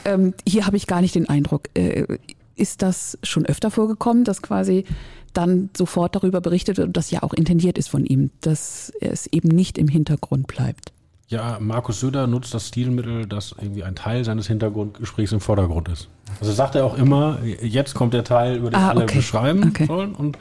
[0.06, 1.70] Ähm, hier habe ich gar nicht den Eindruck.
[1.76, 2.18] Äh,
[2.56, 4.86] ist das schon öfter vorgekommen, dass quasi
[5.34, 9.26] dann sofort darüber berichtet wird und das ja auch intendiert ist von ihm, dass es
[9.28, 10.94] eben nicht im Hintergrund bleibt?
[11.28, 16.10] Ja, Markus Söder nutzt das Stilmittel, dass irgendwie ein Teil seines Hintergrundgesprächs im Vordergrund ist.
[16.40, 19.86] Also sagt er auch immer, jetzt kommt der Teil, über den ah, alle beschreiben okay.
[19.86, 20.38] sollen und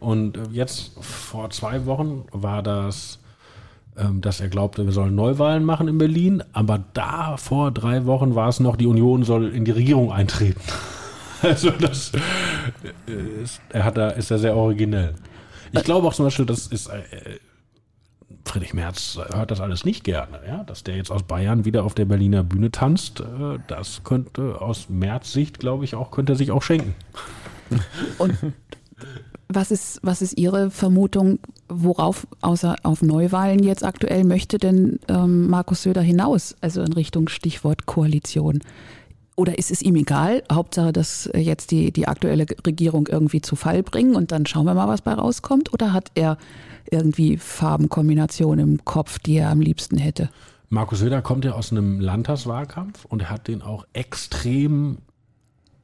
[0.00, 3.20] und äh, jetzt vor zwei Wochen war das,
[3.96, 6.42] ähm, dass er glaubte, wir sollen Neuwahlen machen in Berlin.
[6.52, 10.60] Aber da vor drei Wochen war es noch, die Union soll in die Regierung eintreten.
[11.42, 12.12] Also das
[13.08, 15.14] äh, ist, er hat da, ist er sehr originell.
[15.72, 17.00] Ich glaube auch zum Beispiel, das ist äh,
[18.44, 21.94] Friedrich Merz hört das alles nicht gerne, ja, dass der jetzt aus Bayern wieder auf
[21.94, 23.20] der Berliner Bühne tanzt.
[23.20, 26.94] Äh, das könnte aus Merz Sicht, glaube ich, auch könnte er sich auch schenken.
[28.18, 28.36] Und
[29.48, 35.48] was ist, was ist Ihre Vermutung, worauf außer auf Neuwahlen jetzt aktuell möchte denn ähm,
[35.48, 38.60] Markus Söder hinaus, also in Richtung Stichwort Koalition?
[39.40, 40.42] Oder ist es ihm egal?
[40.52, 44.74] Hauptsache, dass jetzt die, die aktuelle Regierung irgendwie zu Fall bringen und dann schauen wir
[44.74, 45.72] mal, was bei rauskommt?
[45.72, 46.36] Oder hat er
[46.90, 50.28] irgendwie Farbenkombinationen im Kopf, die er am liebsten hätte?
[50.68, 54.98] Markus Söder kommt ja aus einem Landtagswahlkampf und hat den auch extrem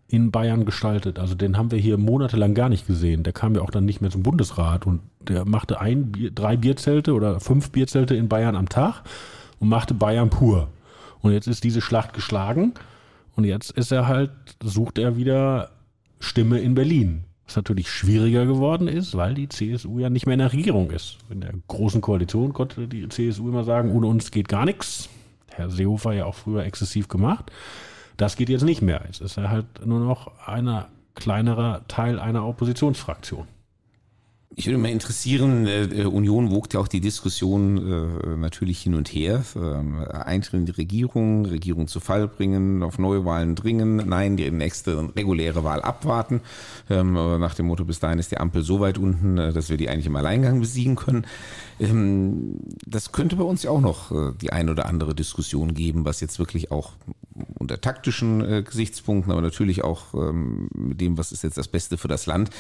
[0.07, 1.19] in Bayern gestaltet.
[1.19, 3.23] Also den haben wir hier monatelang gar nicht gesehen.
[3.23, 7.15] Der kam ja auch dann nicht mehr zum Bundesrat und der machte ein, drei Bierzelte
[7.15, 9.03] oder fünf Bierzelte in Bayern am Tag
[9.61, 10.69] und machte Bayern pur.
[11.23, 12.75] Und jetzt ist diese Schlacht geschlagen
[13.37, 14.31] und jetzt ist er halt,
[14.63, 15.71] sucht er wieder
[16.19, 17.25] Stimme in Berlin.
[17.45, 21.19] Was natürlich schwieriger geworden ist, weil die CSU ja nicht mehr in der Regierung ist.
[21.31, 25.09] In der großen Koalition konnte die CSU immer sagen, ohne uns geht gar nichts.
[25.53, 27.53] Herr Seehofer ja auch früher exzessiv gemacht.
[28.17, 29.03] Das geht jetzt nicht mehr.
[29.07, 33.47] Jetzt ist er halt nur noch ein kleinerer Teil einer Oppositionsfraktion.
[34.59, 38.95] Ich würde mal interessieren, äh, äh, Union wogt ja auch die Diskussion äh, natürlich hin
[38.95, 39.45] und her.
[39.55, 45.11] Ähm, Eintritt in die Regierung, Regierung zu Fall bringen, auf Neuwahlen dringen, nein, die nächste
[45.15, 46.41] reguläre Wahl abwarten.
[46.89, 49.77] Ähm, nach dem Motto, bis dahin ist die Ampel so weit unten, äh, dass wir
[49.77, 51.27] die eigentlich im Alleingang besiegen können.
[51.79, 56.05] Ähm, das könnte bei uns ja auch noch äh, die ein oder andere Diskussion geben,
[56.05, 56.93] was jetzt wirklich auch
[57.59, 61.99] unter taktischen äh, Gesichtspunkten, aber natürlich auch ähm, mit dem, was ist jetzt das Beste
[61.99, 62.51] für das Land,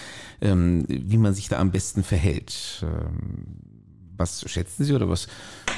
[0.40, 2.84] ähm, wie man sich da am besten verhält.
[4.18, 5.28] Was schätzen Sie oder was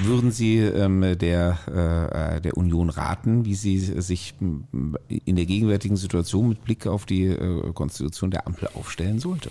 [0.05, 6.63] würden Sie der, äh, der Union raten, wie sie sich in der gegenwärtigen Situation mit
[6.63, 7.35] Blick auf die
[7.75, 9.51] Konstitution der Ampel aufstellen sollte?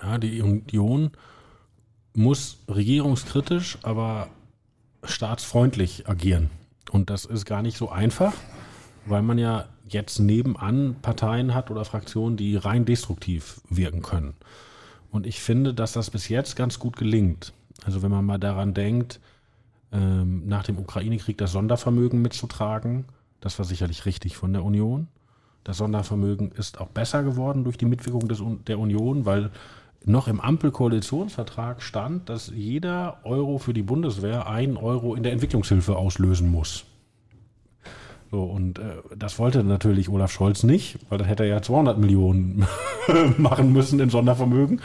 [0.00, 1.10] Ja, die Union
[2.14, 4.28] muss regierungskritisch, aber
[5.04, 6.50] staatsfreundlich agieren.
[6.90, 8.34] Und das ist gar nicht so einfach
[9.06, 14.34] weil man ja jetzt nebenan Parteien hat oder Fraktionen, die rein destruktiv wirken können.
[15.10, 17.52] Und ich finde, dass das bis jetzt ganz gut gelingt.
[17.84, 19.20] Also wenn man mal daran denkt,
[19.92, 23.04] ähm, nach dem Ukraine-Krieg das Sondervermögen mitzutragen.
[23.40, 25.08] Das war sicherlich richtig von der Union.
[25.64, 29.50] Das Sondervermögen ist auch besser geworden durch die Mitwirkung des, der Union, weil
[30.06, 35.96] noch im Ampelkoalitionsvertrag stand, dass jeder Euro für die Bundeswehr einen Euro in der Entwicklungshilfe
[35.96, 36.84] auslösen muss.
[38.30, 38.82] So, und äh,
[39.14, 42.66] das wollte natürlich Olaf Scholz nicht, weil dann hätte er ja 200 Millionen
[43.36, 44.80] machen müssen in Sondervermögen.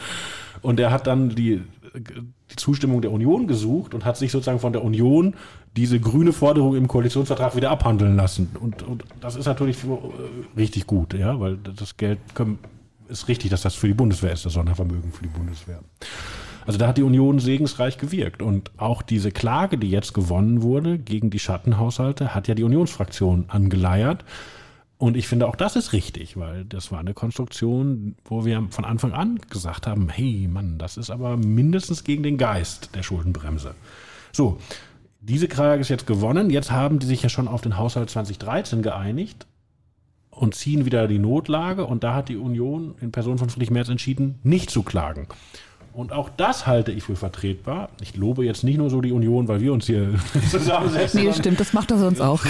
[0.61, 1.61] Und er hat dann die,
[1.95, 5.35] die Zustimmung der Union gesucht und hat sich sozusagen von der Union
[5.77, 8.49] diese grüne Forderung im Koalitionsvertrag wieder abhandeln lassen.
[8.59, 12.59] Und, und das ist natürlich für, äh, richtig gut, ja, weil das Geld können,
[13.09, 15.79] ist richtig, dass das für die Bundeswehr ist, das Sondervermögen für die Bundeswehr.
[16.65, 18.41] Also da hat die Union segensreich gewirkt.
[18.41, 23.45] Und auch diese Klage, die jetzt gewonnen wurde gegen die Schattenhaushalte, hat ja die Unionsfraktion
[23.47, 24.25] angeleiert.
[24.97, 28.83] Und ich finde auch das ist richtig, weil das war eine Konstruktion, wo wir von
[28.83, 33.75] Anfang an gesagt haben, hey Mann, das ist aber mindestens gegen den Geist der Schuldenbremse.
[34.33, 34.57] So,
[35.21, 36.49] diese Klage ist jetzt gewonnen.
[36.49, 39.45] Jetzt haben die sich ja schon auf den Haushalt 2013 geeinigt
[40.37, 41.85] und ziehen wieder die Notlage.
[41.85, 45.27] Und da hat die Union in Person von Friedrich Merz entschieden, nicht zu klagen.
[45.93, 47.89] Und auch das halte ich für vertretbar.
[48.01, 50.13] Ich lobe jetzt nicht nur so die Union, weil wir uns hier
[50.51, 51.23] zusammensetzen.
[51.23, 52.45] Nee, stimmt, das macht er sonst auch.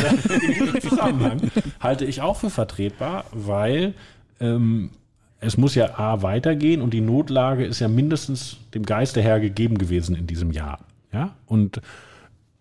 [0.82, 3.94] Zusammenhang halte ich auch für vertretbar, weil
[4.42, 4.90] ähm,
[5.40, 9.78] es muss ja A weitergehen und die Notlage ist ja mindestens dem Geiste her gegeben
[9.78, 10.80] gewesen in diesem Jahr.
[11.14, 11.82] Ja, und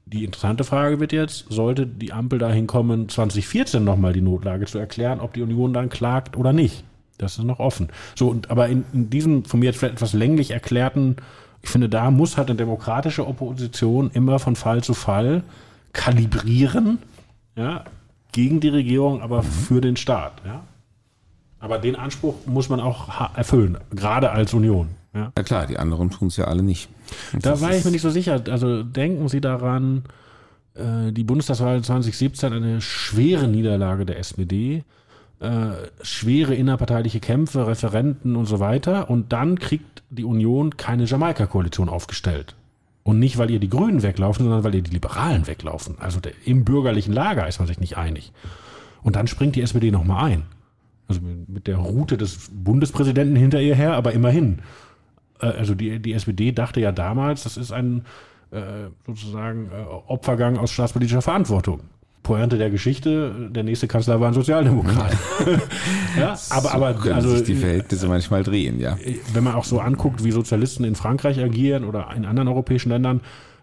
[0.07, 4.79] die interessante Frage wird jetzt, sollte die Ampel dahin kommen, 2014 nochmal die Notlage zu
[4.79, 6.85] erklären, ob die Union dann klagt oder nicht.
[7.19, 7.89] Das ist noch offen.
[8.15, 11.17] So, und, aber in, in diesem von mir jetzt vielleicht etwas länglich erklärten,
[11.63, 15.43] ich finde, da muss halt eine demokratische Opposition immer von Fall zu Fall
[15.93, 16.99] kalibrieren,
[17.57, 17.85] ja,
[18.31, 20.63] gegen die Regierung, aber für den Staat, ja.
[21.59, 24.91] Aber den Anspruch muss man auch erfüllen, gerade als Union.
[25.15, 26.89] Ja, ja klar, die anderen tun es ja alle nicht.
[27.41, 28.43] Da war ich mir nicht so sicher.
[28.51, 30.05] Also denken Sie daran,
[30.75, 34.85] äh, die Bundestagswahl 2017 eine schwere Niederlage der SPD
[35.39, 39.11] äh, schwere innerparteiliche Kämpfe, Referenten und so weiter.
[39.11, 42.55] Und dann kriegt die Union keine Jamaika-Koalition aufgestellt.
[43.03, 45.97] Und nicht, weil ihr die Grünen weglaufen, sondern weil ihr die Liberalen weglaufen.
[45.99, 48.33] Also der, im bürgerlichen Lager ist man sich nicht einig.
[49.03, 50.43] Und dann springt die SPD nochmal ein.
[51.07, 54.61] Also mit der Route des Bundespräsidenten hinter ihr her, aber immerhin.
[55.41, 58.05] Äh, also die, die SPD dachte ja damals, das ist ein
[58.51, 61.81] äh, sozusagen äh, Opfergang aus staatspolitischer Verantwortung.
[62.23, 65.17] Pointe der Geschichte, der nächste Kanzler war ein Sozialdemokrat.
[66.19, 68.99] ja, aber, aber also, sich die Verhältnisse manchmal drehen, ja.
[69.33, 73.21] Wenn man auch so anguckt, wie Sozialisten in Frankreich agieren oder in anderen europäischen Ländern,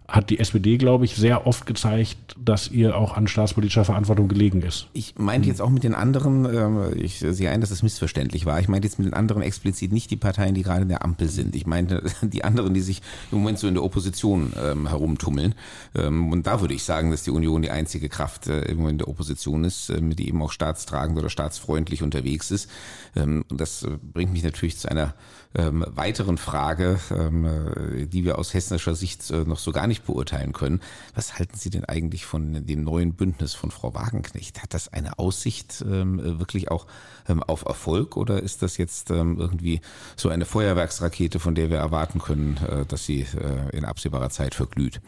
[0.08, 4.62] hat die SPD, glaube ich, sehr oft gezeigt, dass ihr auch an staatspolitischer Verantwortung gelegen
[4.62, 4.88] ist.
[4.94, 8.60] Ich meinte jetzt auch mit den anderen, äh, ich sehe ein, dass das missverständlich war.
[8.60, 11.30] Ich meinte jetzt mit den anderen explizit nicht die Parteien, die gerade in der Ampel
[11.30, 11.56] sind.
[11.56, 15.56] Ich meinte die anderen, die sich im Moment so in der Opposition ähm, herumtummeln.
[15.96, 18.94] Ähm, und da würde ich sagen, dass die Union die einzige Kraft äh, im Moment
[18.94, 22.70] in der Opposition ist, äh, die eben auch staatstragend oder staatsfreundlich unterwegs ist.
[23.16, 25.13] Ähm, und das äh, bringt mich natürlich zu einer
[25.56, 29.92] ähm, weiteren Frage, ähm, äh, die wir aus hessischer Sicht äh, noch so gar nicht
[30.01, 30.82] beurteilen können.
[31.15, 34.62] Was halten Sie denn eigentlich von dem neuen Bündnis von Frau Wagenknecht?
[34.62, 36.88] Hat das eine Aussicht ähm, wirklich auch
[37.27, 39.82] ähm, auf Erfolg oder ist das jetzt ähm, irgendwie
[40.15, 44.56] so eine Feuerwerksrakete, von der wir erwarten können, äh, dass sie äh, in absehbarer Zeit
[44.56, 45.01] verglüht?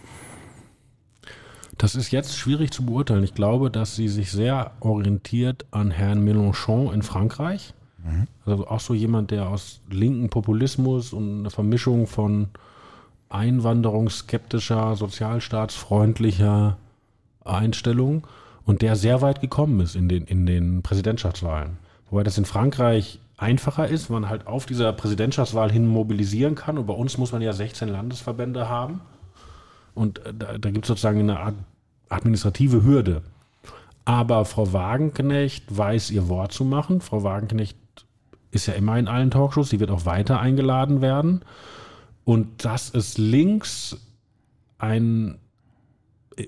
[1.77, 3.23] Das ist jetzt schwierig zu beurteilen.
[3.23, 7.73] Ich glaube, dass sie sich sehr orientiert an Herrn Mélenchon in Frankreich.
[8.03, 8.27] Mhm.
[8.45, 12.49] Also auch so jemand, der aus linken Populismus und einer Vermischung von
[13.29, 16.77] einwanderungsskeptischer, sozialstaatsfreundlicher
[17.43, 18.25] Einstellung
[18.65, 21.77] und der sehr weit gekommen ist in den, in den Präsidentschaftswahlen.
[22.09, 26.77] Wobei das in Frankreich einfacher ist, man halt auf dieser Präsidentschaftswahl hin mobilisieren kann.
[26.77, 29.01] Und bei uns muss man ja 16 Landesverbände haben.
[29.93, 31.55] Und äh, da, da gibt es sozusagen eine Art
[32.09, 33.21] administrative Hürde.
[34.05, 37.01] Aber Frau Wagenknecht weiß ihr Wort zu machen.
[37.01, 37.77] Frau Wagenknecht
[38.51, 41.41] ist ja immer in allen Talkshows, sie wird auch weiter eingeladen werden.
[42.25, 43.97] Und dass es links
[44.77, 45.37] ein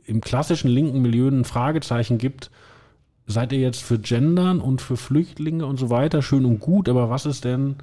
[0.06, 2.52] im klassischen linken Milieu ein Fragezeichen gibt,
[3.26, 7.10] seid ihr jetzt für Gendern und für Flüchtlinge und so weiter schön und gut, aber
[7.10, 7.78] was ist denn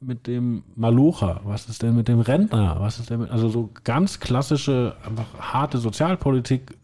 [0.00, 1.40] mit dem Malocher?
[1.44, 2.76] Was ist denn mit dem Rentner?
[2.78, 6.76] Was ist denn mit, also so ganz klassische, einfach harte Sozialpolitik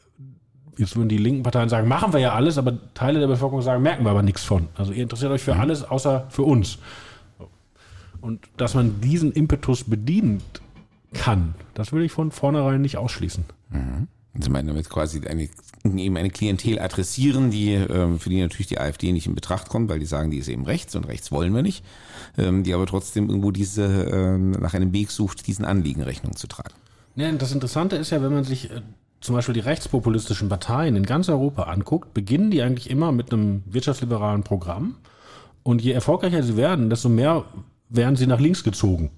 [0.78, 3.82] jetzt würden die linken Parteien sagen, machen wir ja alles, aber Teile der Bevölkerung sagen,
[3.82, 4.68] merken wir aber nichts von.
[4.76, 5.60] Also ihr interessiert euch für mhm.
[5.60, 6.78] alles außer für uns.
[8.26, 10.42] Und dass man diesen Impetus bedienen
[11.14, 13.44] kann, das würde ich von vornherein nicht ausschließen.
[13.70, 14.08] Mhm.
[14.34, 15.48] Also meine damit quasi eine,
[15.84, 19.88] eben eine Klientel adressieren, die, ähm, für die natürlich die AfD nicht in Betracht kommt,
[19.88, 21.84] weil die sagen, die ist eben rechts und rechts wollen wir nicht,
[22.36, 26.48] ähm, die aber trotzdem irgendwo diese, ähm, nach einem Weg sucht, diesen Anliegen Rechnung zu
[26.48, 26.74] tragen.
[27.14, 28.82] Ja, das Interessante ist ja, wenn man sich äh,
[29.20, 33.62] zum Beispiel die rechtspopulistischen Parteien in ganz Europa anguckt, beginnen die eigentlich immer mit einem
[33.66, 34.96] wirtschaftsliberalen Programm.
[35.62, 37.44] Und je erfolgreicher sie werden, desto mehr
[37.88, 39.10] werden sie nach links gezogen.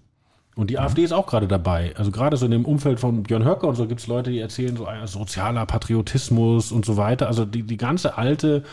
[0.56, 0.80] Und die mhm.
[0.80, 1.94] AfD ist auch gerade dabei.
[1.96, 4.40] Also gerade so in dem Umfeld von Björn Höcke und so gibt es Leute, die
[4.40, 7.28] erzählen so ein sozialer Patriotismus und so weiter.
[7.28, 8.64] Also die, die ganze alte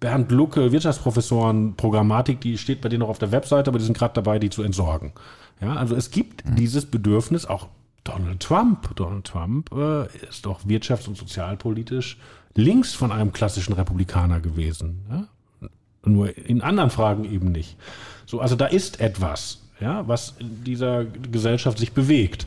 [0.00, 4.14] Bernd Lucke Wirtschaftsprofessoren-Programmatik, die steht bei denen noch auf der Webseite, aber die sind gerade
[4.14, 5.12] dabei, die zu entsorgen.
[5.60, 6.56] Ja, also es gibt mhm.
[6.56, 7.68] dieses Bedürfnis auch
[8.02, 8.96] Donald Trump.
[8.96, 12.16] Donald Trump äh, ist doch wirtschafts- und sozialpolitisch
[12.54, 15.04] links von einem klassischen Republikaner gewesen.
[15.10, 15.28] Ja?
[16.04, 17.76] Nur in anderen Fragen eben nicht.
[18.26, 22.46] So, also da ist etwas, ja, was in dieser Gesellschaft sich bewegt.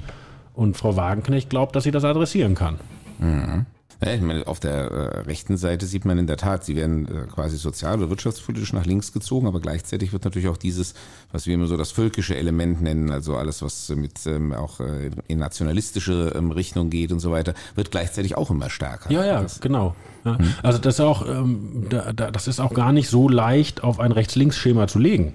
[0.54, 2.80] Und Frau Wagenknecht glaubt, dass sie das adressieren kann.
[3.20, 3.66] Mhm.
[4.06, 7.08] Ja, ich meine, auf der äh, rechten Seite sieht man in der Tat, sie werden
[7.08, 10.94] äh, quasi sozial- oder wirtschaftspolitisch nach links gezogen, aber gleichzeitig wird natürlich auch dieses,
[11.32, 15.12] was wir immer so das völkische Element nennen, also alles, was mit ähm, auch äh,
[15.28, 19.12] in nationalistische ähm, Richtung geht und so weiter, wird gleichzeitig auch immer stärker.
[19.12, 19.96] Ja, ja, das, genau.
[20.26, 20.38] Ja.
[20.38, 20.54] Hm.
[20.64, 24.00] Also das ist auch, ähm, da, da, das ist auch gar nicht so leicht auf
[24.00, 25.34] ein Rechts-Links-Schema zu legen.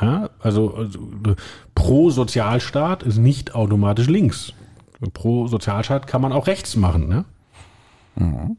[0.00, 0.98] Ja, also, also
[1.74, 4.52] pro Sozialstaat ist nicht automatisch links.
[5.12, 7.08] Pro Sozialstaat kann man auch rechts machen.
[7.08, 7.24] Ne?
[8.16, 8.56] Mhm.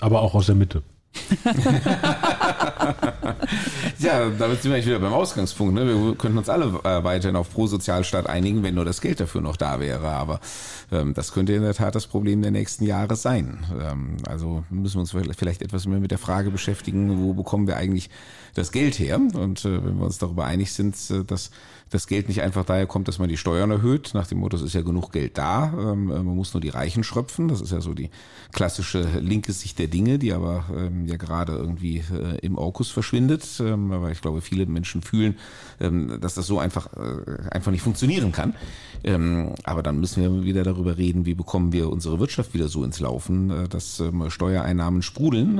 [0.00, 0.82] Aber auch aus der Mitte.
[3.98, 5.74] ja, damit sind wir wieder beim Ausgangspunkt.
[5.74, 5.86] Ne?
[5.86, 9.56] Wir könnten uns alle äh, weiterhin auf Pro-Sozialstaat einigen, wenn nur das Geld dafür noch
[9.56, 10.08] da wäre.
[10.08, 10.38] Aber
[10.92, 13.66] ähm, das könnte in der Tat das Problem der nächsten Jahre sein.
[13.80, 17.76] Ähm, also müssen wir uns vielleicht etwas mehr mit der Frage beschäftigen, wo bekommen wir
[17.76, 18.08] eigentlich
[18.54, 19.20] das Geld her?
[19.34, 21.50] Und äh, wenn wir uns darüber einig sind, äh, dass
[21.90, 24.62] das Geld nicht einfach daher kommt, dass man die Steuern erhöht, nach dem Motto, es
[24.62, 27.48] ist ja genug Geld da, ähm, äh, man muss nur die Reichen schröpfen.
[27.48, 28.10] Das ist ja so die
[28.52, 33.44] klassische linke Sicht der Dinge, die aber ähm, ja gerade irgendwie äh, im Orkus verschwindet.
[33.60, 35.36] Ähm, aber ich glaube, viele Menschen fühlen,
[35.80, 38.54] ähm, dass das so einfach, äh, einfach nicht funktionieren kann.
[39.02, 42.84] Ähm, aber dann müssen wir wieder darüber reden, wie bekommen wir unsere Wirtschaft wieder so
[42.84, 45.58] ins Laufen, äh, dass ähm, Steuereinnahmen sprudeln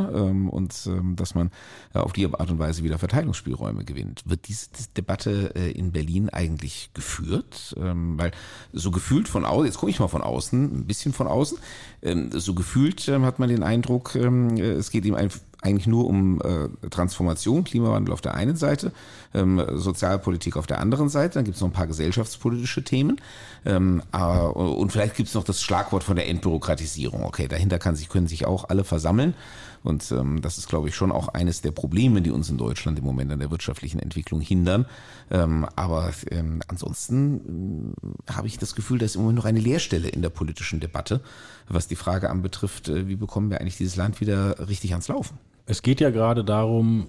[0.49, 1.51] und dass man
[1.95, 4.23] äh, auf die Art und Weise wieder Verteilungsspielräume gewinnt.
[4.27, 7.75] Wird diese Debatte äh, in Berlin eigentlich geführt?
[7.81, 8.33] Ähm, weil
[8.73, 11.59] so gefühlt von außen, jetzt gucke ich mal von außen, ein bisschen von außen,
[12.03, 15.15] ähm, so gefühlt ähm, hat man den Eindruck, es geht ihm
[15.63, 18.93] eigentlich nur um äh, Transformation, Klimawandel auf der einen Seite,
[19.35, 21.35] ähm, Sozialpolitik auf der anderen Seite.
[21.35, 23.21] Dann gibt es noch ein paar gesellschaftspolitische Themen.
[23.67, 27.25] Ähm, äh, und vielleicht gibt es noch das Schlagwort von der Entbürokratisierung.
[27.25, 29.35] Okay, dahinter kann sich, können sich auch alle versammeln.
[29.83, 32.99] Und ähm, das ist, glaube ich, schon auch eines der Probleme, die uns in Deutschland
[32.99, 34.87] im Moment an der wirtschaftlichen Entwicklung hindern.
[35.31, 37.95] Ähm, aber ähm, ansonsten
[38.29, 40.81] äh, habe ich das Gefühl, da ist im Moment noch eine Leerstelle in der politischen
[40.81, 41.21] Debatte,
[41.69, 45.39] was die Frage anbetrifft, äh, wie bekommen wir eigentlich dieses Land wieder richtig ans Laufen?
[45.67, 47.07] Es geht ja gerade darum,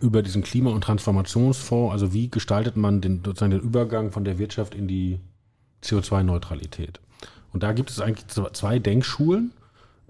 [0.00, 4.38] über diesen Klima- und Transformationsfonds, also wie gestaltet man den, sozusagen den Übergang von der
[4.38, 5.20] Wirtschaft in die
[5.82, 7.00] CO2-Neutralität.
[7.52, 9.52] Und da gibt es eigentlich zwei Denkschulen.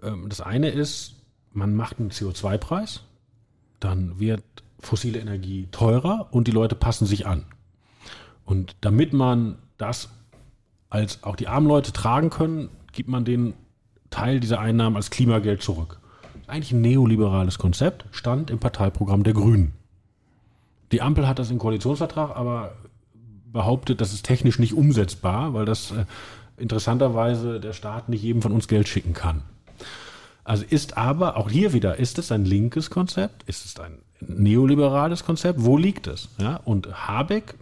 [0.02, 1.16] Ähm, das eine ist,
[1.52, 3.02] man macht einen CO2-Preis,
[3.80, 4.42] dann wird
[4.78, 7.44] fossile Energie teurer und die Leute passen sich an.
[8.44, 10.10] Und damit man das
[10.90, 13.54] als auch die armen Leute tragen können, gibt man den
[14.10, 16.02] Teil dieser Einnahmen als Klimageld zurück
[16.52, 19.72] eigentlich ein neoliberales Konzept, stand im Parteiprogramm der Grünen.
[20.92, 22.74] Die Ampel hat das im Koalitionsvertrag aber
[23.50, 26.04] behauptet, das ist technisch nicht umsetzbar, weil das äh,
[26.58, 29.42] interessanterweise der Staat nicht jedem von uns Geld schicken kann.
[30.44, 33.44] Also ist aber, auch hier wieder, ist es ein linkes Konzept?
[33.48, 35.62] Ist es ein neoliberales Konzept?
[35.62, 36.28] Wo liegt es?
[36.38, 37.54] Ja, und Habeck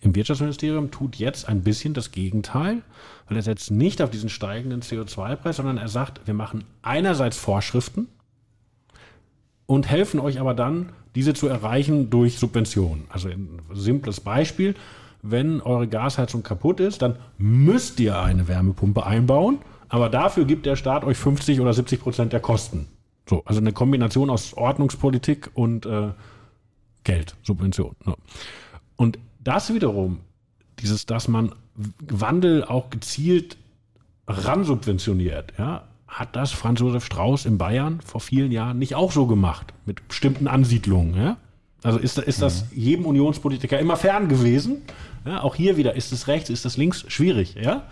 [0.00, 2.82] im Wirtschaftsministerium tut jetzt ein bisschen das Gegenteil,
[3.28, 8.08] weil er setzt nicht auf diesen steigenden CO2-Preis, sondern er sagt, wir machen einerseits Vorschriften,
[9.66, 13.04] und helfen euch aber dann, diese zu erreichen durch Subventionen.
[13.08, 14.74] Also ein simples Beispiel,
[15.22, 19.58] wenn eure Gasheizung kaputt ist, dann müsst ihr eine Wärmepumpe einbauen,
[19.88, 22.88] aber dafür gibt der Staat euch 50 oder 70 Prozent der Kosten.
[23.28, 26.10] So, also eine Kombination aus Ordnungspolitik und äh,
[27.04, 27.96] Geld, Subvention.
[28.06, 28.14] Ja.
[28.96, 30.20] Und das wiederum,
[30.80, 33.56] dieses, dass man Wandel auch gezielt
[34.26, 39.26] ransubventioniert, ja, hat das Franz Josef Strauß in Bayern vor vielen Jahren nicht auch so
[39.26, 41.14] gemacht, mit bestimmten Ansiedlungen.
[41.16, 41.36] Ja?
[41.82, 42.80] Also ist, ist das mhm.
[42.80, 44.82] jedem Unionspolitiker immer fern gewesen?
[45.24, 47.04] Ja, auch hier wieder, ist es rechts, ist es links?
[47.08, 47.54] Schwierig.
[47.60, 47.84] Ja?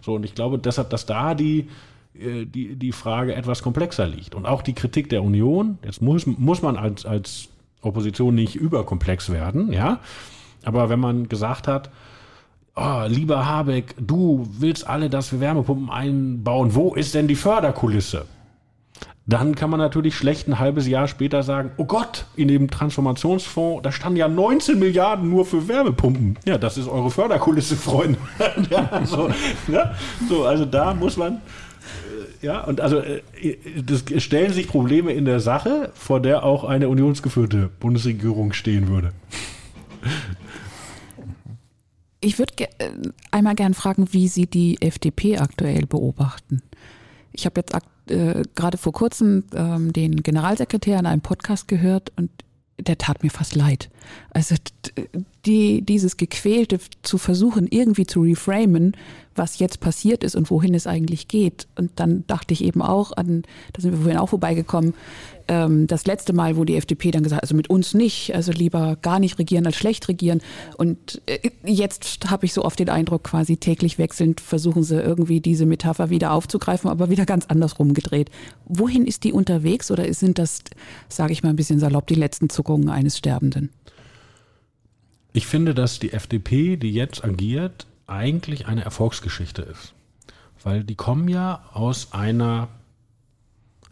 [0.00, 1.68] So, und ich glaube deshalb, dass da die,
[2.14, 4.34] äh, die, die Frage etwas komplexer liegt.
[4.34, 7.48] Und auch die Kritik der Union, jetzt muss, muss man als, als
[7.82, 10.00] Opposition nicht überkomplex werden, ja.
[10.64, 11.90] Aber wenn man gesagt hat,
[12.76, 16.74] oh, lieber Habeck, du willst alle, dass wir Wärmepumpen einbauen.
[16.74, 18.26] Wo ist denn die Förderkulisse?
[19.30, 23.82] Dann kann man natürlich schlecht ein halbes Jahr später sagen, oh Gott, in dem Transformationsfonds,
[23.82, 26.38] da standen ja 19 Milliarden nur für Werbepumpen.
[26.44, 28.18] Ja, das ist eure Förderkulisse, Freunde.
[28.70, 29.30] ja, so,
[29.68, 29.94] ja,
[30.28, 33.22] so, also da muss man, äh, ja, und also äh,
[33.84, 39.12] das stellen sich Probleme in der Sache, vor der auch eine unionsgeführte Bundesregierung stehen würde.
[42.20, 42.90] Ich würde ge äh,
[43.30, 46.62] einmal gern fragen, wie Sie die FDP aktuell beobachten.
[47.32, 47.74] Ich habe jetzt
[48.10, 52.30] äh, gerade vor kurzem ähm, den Generalsekretär in einem Podcast gehört und
[52.78, 53.90] der tat mir fast leid.
[54.30, 54.54] Also
[55.46, 58.96] die, dieses Gequälte zu versuchen, irgendwie zu reframen,
[59.34, 61.66] was jetzt passiert ist und wohin es eigentlich geht.
[61.76, 64.92] Und dann dachte ich eben auch an, da sind wir vorhin auch vorbeigekommen,
[65.48, 68.52] ähm, das letzte Mal, wo die FDP dann gesagt hat, also mit uns nicht, also
[68.52, 70.42] lieber gar nicht regieren als schlecht regieren.
[70.76, 75.40] Und äh, jetzt habe ich so oft den Eindruck, quasi täglich wechselnd versuchen sie irgendwie
[75.40, 78.30] diese Metapher wieder aufzugreifen, aber wieder ganz andersrum gedreht.
[78.66, 80.60] Wohin ist die unterwegs oder sind das,
[81.08, 83.70] sage ich mal ein bisschen salopp, die letzten Zuckungen eines Sterbenden?
[85.32, 89.94] Ich finde, dass die FDP, die jetzt agiert, eigentlich eine Erfolgsgeschichte ist.
[90.62, 92.68] Weil die kommen ja aus einer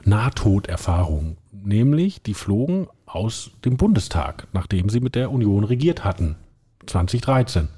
[0.04, 1.36] Nahtoderfahrung.
[1.52, 6.36] Nämlich, die flogen aus dem Bundestag, nachdem sie mit der Union regiert hatten.
[6.86, 7.68] 2013.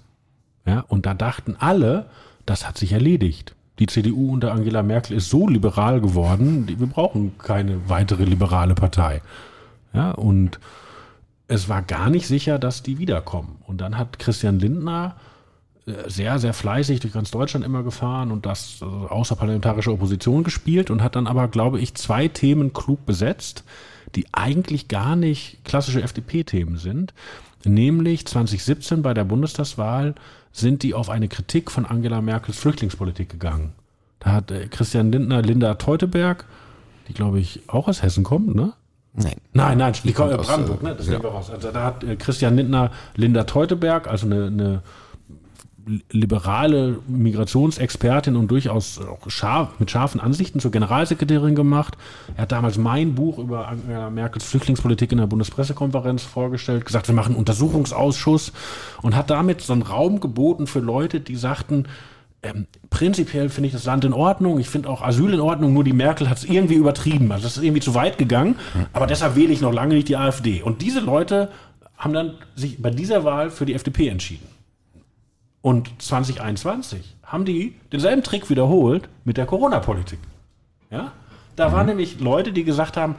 [0.66, 2.06] Ja, und da dachten alle,
[2.46, 3.54] das hat sich erledigt.
[3.78, 9.22] Die CDU unter Angela Merkel ist so liberal geworden, wir brauchen keine weitere liberale Partei.
[9.92, 10.60] Ja, und
[11.50, 13.58] es war gar nicht sicher, dass die wiederkommen.
[13.66, 15.16] Und dann hat Christian Lindner
[15.84, 20.90] äh, sehr, sehr fleißig durch ganz Deutschland immer gefahren und das äh, außerparlamentarische Opposition gespielt
[20.90, 23.64] und hat dann aber, glaube ich, zwei Themen klug besetzt,
[24.14, 27.14] die eigentlich gar nicht klassische FDP-Themen sind.
[27.64, 30.14] Nämlich 2017 bei der Bundestagswahl
[30.52, 33.72] sind die auf eine Kritik von Angela Merkels Flüchtlingspolitik gegangen.
[34.20, 36.44] Da hat äh, Christian Lindner Linda Teuteberg,
[37.08, 38.72] die glaube ich auch aus Hessen kommt, ne?
[39.12, 39.36] Nein.
[39.52, 40.94] Nein, nein, die kommt aus Brandenburg, ne?
[40.94, 41.12] Das ja.
[41.12, 41.50] nehmen wir raus.
[41.50, 44.82] Also da hat äh, Christian Lindner Linda Teuteberg, also eine, eine
[46.10, 51.96] liberale Migrationsexpertin und durchaus auch scharf, mit scharfen Ansichten zur Generalsekretärin gemacht.
[52.36, 57.14] Er hat damals mein Buch über Angela Merkels Flüchtlingspolitik in der Bundespressekonferenz vorgestellt, gesagt, wir
[57.14, 58.52] machen einen Untersuchungsausschuss
[59.02, 61.86] und hat damit so einen Raum geboten für Leute, die sagten,
[62.42, 64.58] ähm, prinzipiell finde ich das Land in Ordnung.
[64.60, 67.30] Ich finde auch Asyl in Ordnung, nur die Merkel hat es irgendwie übertrieben.
[67.32, 68.56] Also das ist irgendwie zu weit gegangen.
[68.92, 70.62] Aber deshalb wähle ich noch lange nicht die AfD.
[70.62, 71.50] Und diese Leute
[71.98, 74.46] haben dann sich bei dieser Wahl für die FDP entschieden.
[75.60, 80.18] Und 2021 haben die denselben Trick wiederholt mit der Corona-Politik.
[80.90, 81.12] Ja?
[81.56, 81.72] Da mhm.
[81.72, 83.16] waren nämlich Leute, die gesagt haben,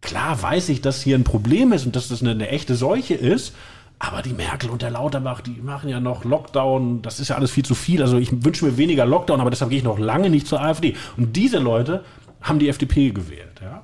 [0.00, 3.14] klar weiß ich, dass hier ein Problem ist und dass das eine, eine echte Seuche
[3.14, 3.54] ist,
[3.98, 7.50] aber die Merkel und der Lauterbach, die machen ja noch Lockdown, das ist ja alles
[7.50, 8.02] viel zu viel.
[8.02, 10.94] Also ich wünsche mir weniger Lockdown, aber deshalb gehe ich noch lange nicht zur AfD.
[11.16, 12.04] Und diese Leute
[12.42, 13.60] haben die FDP gewählt.
[13.62, 13.82] Ja?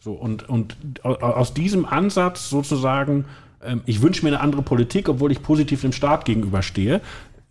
[0.00, 3.26] So, und, und aus diesem Ansatz sozusagen,
[3.62, 7.00] ähm, ich wünsche mir eine andere Politik, obwohl ich positiv dem Staat gegenüberstehe,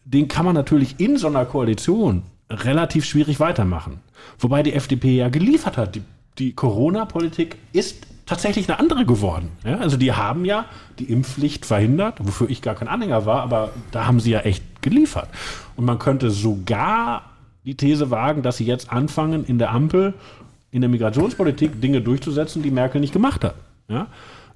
[0.03, 3.99] den kann man natürlich in so einer Koalition relativ schwierig weitermachen.
[4.39, 5.95] Wobei die FDP ja geliefert hat.
[5.95, 6.03] Die,
[6.38, 9.49] die Corona-Politik ist tatsächlich eine andere geworden.
[9.63, 10.65] Ja, also die haben ja
[10.99, 14.63] die Impfpflicht verhindert, wofür ich gar kein Anhänger war, aber da haben sie ja echt
[14.84, 15.30] geliefert.
[15.75, 17.23] Und man könnte sogar
[17.65, 20.13] die These wagen, dass sie jetzt anfangen, in der Ampel,
[20.71, 23.55] in der Migrationspolitik Dinge durchzusetzen, die Merkel nicht gemacht hat.
[23.88, 24.07] Ja?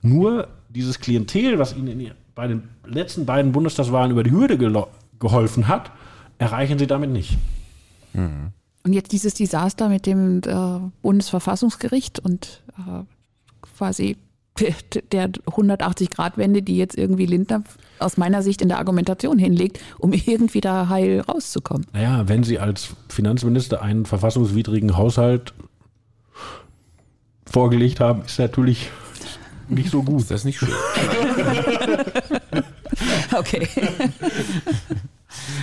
[0.02, 4.58] Nur dieses Klientel, was ihnen bei den letzten beiden Bundestagswahlen über die Hürde
[5.20, 5.92] geholfen hat,
[6.38, 7.38] erreichen sie damit nicht.
[8.14, 8.52] Mhm.
[8.84, 13.04] Und jetzt dieses Desaster mit dem äh, Bundesverfassungsgericht und äh,
[13.82, 14.16] quasi
[15.12, 17.64] der 180-Grad-Wende, die jetzt irgendwie Lindner
[17.98, 21.88] aus meiner Sicht in der Argumentation hinlegt, um irgendwie da heil rauszukommen.
[21.94, 25.56] Naja, wenn Sie als Finanzminister einen verfassungswidrigen Haushalt
[27.50, 28.92] vorgelegt haben, ist natürlich
[29.68, 30.30] nicht so gut.
[30.30, 30.70] Das ist nicht schön.
[33.36, 33.68] okay.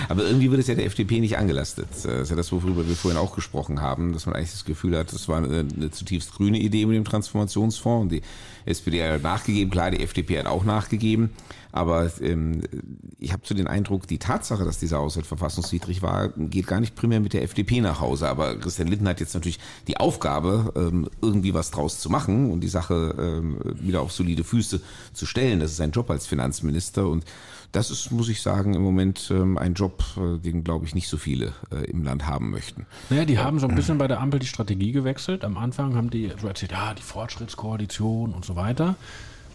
[0.07, 1.87] Aber irgendwie wird es ja der FDP nicht angelastet.
[1.91, 4.97] Das ist ja das, worüber wir vorhin auch gesprochen haben, dass man eigentlich das Gefühl
[4.97, 8.21] hat, das war eine, eine zutiefst grüne Idee mit dem Transformationsfonds und die
[8.65, 11.31] SPD hat nachgegeben, klar, die FDP hat auch nachgegeben.
[11.71, 12.63] Aber ähm,
[13.19, 16.95] ich habe so den Eindruck, die Tatsache, dass dieser Haushalt verfassungswidrig war, geht gar nicht
[16.95, 18.27] primär mit der FDP nach Hause.
[18.27, 22.61] Aber Christian Lindner hat jetzt natürlich die Aufgabe, ähm, irgendwie was draus zu machen und
[22.61, 24.81] die Sache ähm, wieder auf solide Füße
[25.13, 25.59] zu stellen.
[25.59, 27.23] Das ist sein Job als Finanzminister und
[27.71, 31.07] das ist, muss ich sagen, im Moment ähm, ein Job, äh, den, glaube ich, nicht
[31.07, 32.85] so viele äh, im Land haben möchten.
[33.09, 35.45] Naja, die haben so ein bisschen bei der Ampel die Strategie gewechselt.
[35.45, 38.95] Am Anfang haben die so erzählt, ja, die Fortschrittskoalition und so weiter.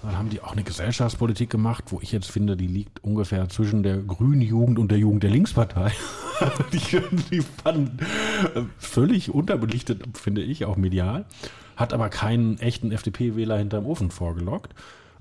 [0.03, 3.83] Dann haben die auch eine Gesellschaftspolitik gemacht, wo ich jetzt finde, die liegt ungefähr zwischen
[3.83, 5.93] der grünen Jugend und der Jugend der Linkspartei.
[6.73, 7.01] die,
[7.31, 7.99] die fanden
[8.55, 11.25] äh, völlig unterbelichtet, finde ich, auch medial.
[11.77, 14.75] hat aber keinen echten FDP-Wähler hinterm Ofen vorgelockt.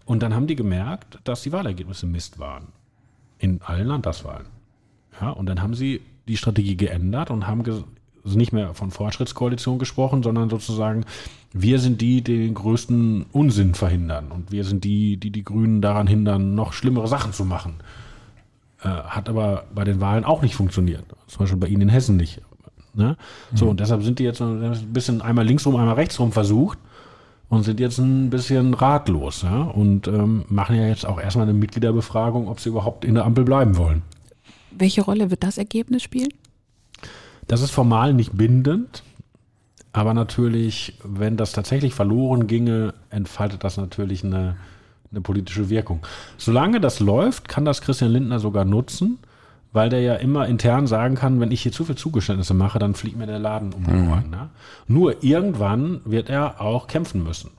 [0.05, 2.67] Und dann haben die gemerkt, dass die Wahlergebnisse Mist waren.
[3.43, 4.45] In allen Landtagswahlen.
[5.19, 9.79] Ja, und dann haben sie die Strategie geändert und haben also nicht mehr von Fortschrittskoalition
[9.79, 11.03] gesprochen, sondern sozusagen,
[11.51, 15.81] wir sind die, die den größten Unsinn verhindern und wir sind die, die die Grünen
[15.81, 17.81] daran hindern, noch schlimmere Sachen zu machen.
[18.81, 21.03] Äh, hat aber bei den Wahlen auch nicht funktioniert.
[21.27, 22.39] Zum Beispiel bei Ihnen in Hessen nicht.
[22.93, 23.17] Ne?
[23.53, 23.71] So, mhm.
[23.71, 26.79] und deshalb sind die jetzt ein bisschen einmal linksrum, einmal rechtsrum versucht
[27.53, 29.61] und sind jetzt ein bisschen ratlos ja?
[29.61, 33.43] und ähm, machen ja jetzt auch erstmal eine Mitgliederbefragung, ob sie überhaupt in der Ampel
[33.43, 34.01] bleiben wollen.
[34.71, 36.33] Welche Rolle wird das Ergebnis spielen?
[37.47, 39.03] Das ist formal nicht bindend,
[39.91, 44.55] aber natürlich, wenn das tatsächlich verloren ginge, entfaltet das natürlich eine,
[45.11, 45.99] eine politische Wirkung.
[46.37, 49.19] Solange das läuft, kann das Christian Lindner sogar nutzen,
[49.73, 52.93] weil der ja immer intern sagen kann, wenn ich hier zu viel Zugeständnisse mache, dann
[52.93, 54.11] fliegt mir der Laden um die mhm.
[54.11, 54.29] Ohren.
[54.29, 54.49] Ne?
[54.87, 57.49] Nur irgendwann wird er auch kämpfen müssen.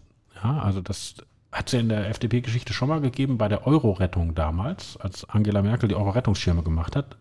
[0.42, 1.16] Ja, also das
[1.50, 5.62] hat es ja in der FDP-Geschichte schon mal gegeben, bei der Euro-Rettung damals, als Angela
[5.62, 7.16] Merkel die Euro-Rettungsschirme gemacht hat,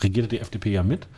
[0.00, 1.08] regierte die FDP ja mit.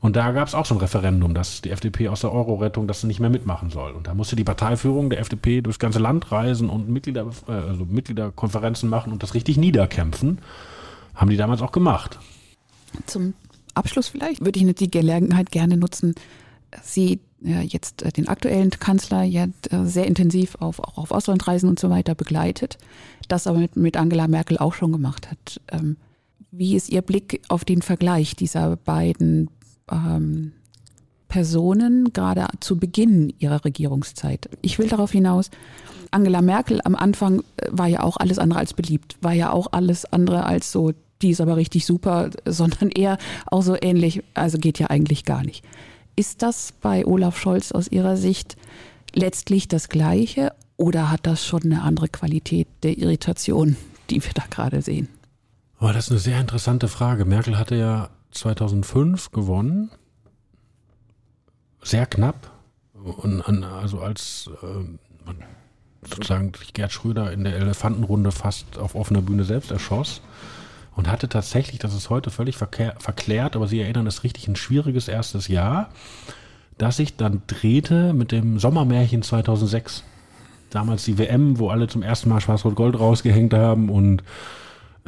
[0.00, 3.02] Und da gab es auch so ein Referendum, dass die FDP aus der Euro-Rettung das
[3.02, 3.92] nicht mehr mitmachen soll.
[3.92, 7.84] Und da musste die Parteiführung der FDP durchs ganze Land reisen und Mitglieder, äh, also
[7.84, 10.38] Mitgliederkonferenzen machen und das richtig niederkämpfen.
[11.18, 12.18] Haben die damals auch gemacht.
[13.04, 13.34] Zum
[13.74, 16.14] Abschluss vielleicht würde ich die Gelegenheit gerne nutzen,
[16.82, 21.78] Sie jetzt äh, den aktuellen Kanzler ja äh, sehr intensiv auf, auch auf Auslandreisen und
[21.78, 22.78] so weiter begleitet,
[23.28, 25.60] das aber mit, mit Angela Merkel auch schon gemacht hat.
[25.70, 25.96] Ähm,
[26.50, 29.50] wie ist Ihr Blick auf den Vergleich dieser beiden
[29.90, 30.52] ähm,
[31.28, 34.48] Personen gerade zu Beginn ihrer Regierungszeit?
[34.62, 35.50] Ich will darauf hinaus,
[36.10, 39.68] Angela Merkel am Anfang äh, war ja auch alles andere als beliebt, war ja auch
[39.72, 40.92] alles andere als so,
[41.22, 45.42] die ist aber richtig super, sondern eher auch so ähnlich, also geht ja eigentlich gar
[45.42, 45.64] nicht.
[46.16, 48.56] Ist das bei Olaf Scholz aus Ihrer Sicht
[49.14, 53.76] letztlich das Gleiche oder hat das schon eine andere Qualität der Irritation,
[54.10, 55.08] die wir da gerade sehen?
[55.80, 57.24] Oh, das ist eine sehr interessante Frage.
[57.24, 59.90] Merkel hatte ja 2005 gewonnen,
[61.82, 62.50] sehr knapp.
[62.94, 65.28] Und also als äh,
[66.02, 70.20] sozusagen Gerd Schröder in der Elefantenrunde fast auf offener Bühne selbst erschoss
[70.98, 75.06] und hatte tatsächlich, das ist heute völlig verklärt, aber Sie erinnern es richtig, ein schwieriges
[75.06, 75.90] erstes Jahr,
[76.76, 80.02] das sich dann drehte mit dem Sommermärchen 2006.
[80.70, 84.24] Damals die WM, wo alle zum ersten Mal Schwarz-Rot-Gold rausgehängt haben und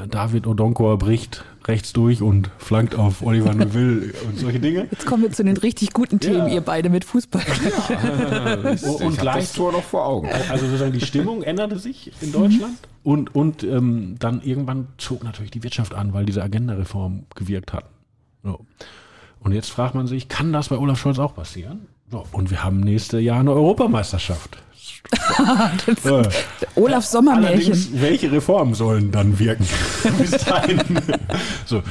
[0.07, 4.89] David Odonkor bricht rechts durch und flankt auf Oliver Neuville und solche Dinge.
[4.91, 6.55] Jetzt kommen wir zu den richtig guten Themen, ja.
[6.55, 7.43] ihr beide mit Fußball.
[7.89, 8.55] Ja.
[9.07, 10.29] und gleich das Tor noch vor Augen.
[10.49, 15.51] Also sozusagen die Stimmung änderte sich in Deutschland und, und ähm, dann irgendwann zog natürlich
[15.51, 17.85] die Wirtschaft an, weil diese Agenda-Reform gewirkt hat.
[18.43, 18.67] So.
[19.41, 21.87] Und jetzt fragt man sich, kann das bei Olaf Scholz auch passieren?
[22.11, 22.25] So.
[22.33, 24.63] Und wir haben nächstes Jahr eine Europameisterschaft.
[25.13, 26.29] Äh,
[26.75, 28.01] Olaf Sommermärchen.
[28.01, 29.67] welche Reformen sollen dann wirken
[30.19, 30.81] bis dahin?
[31.65, 31.83] so.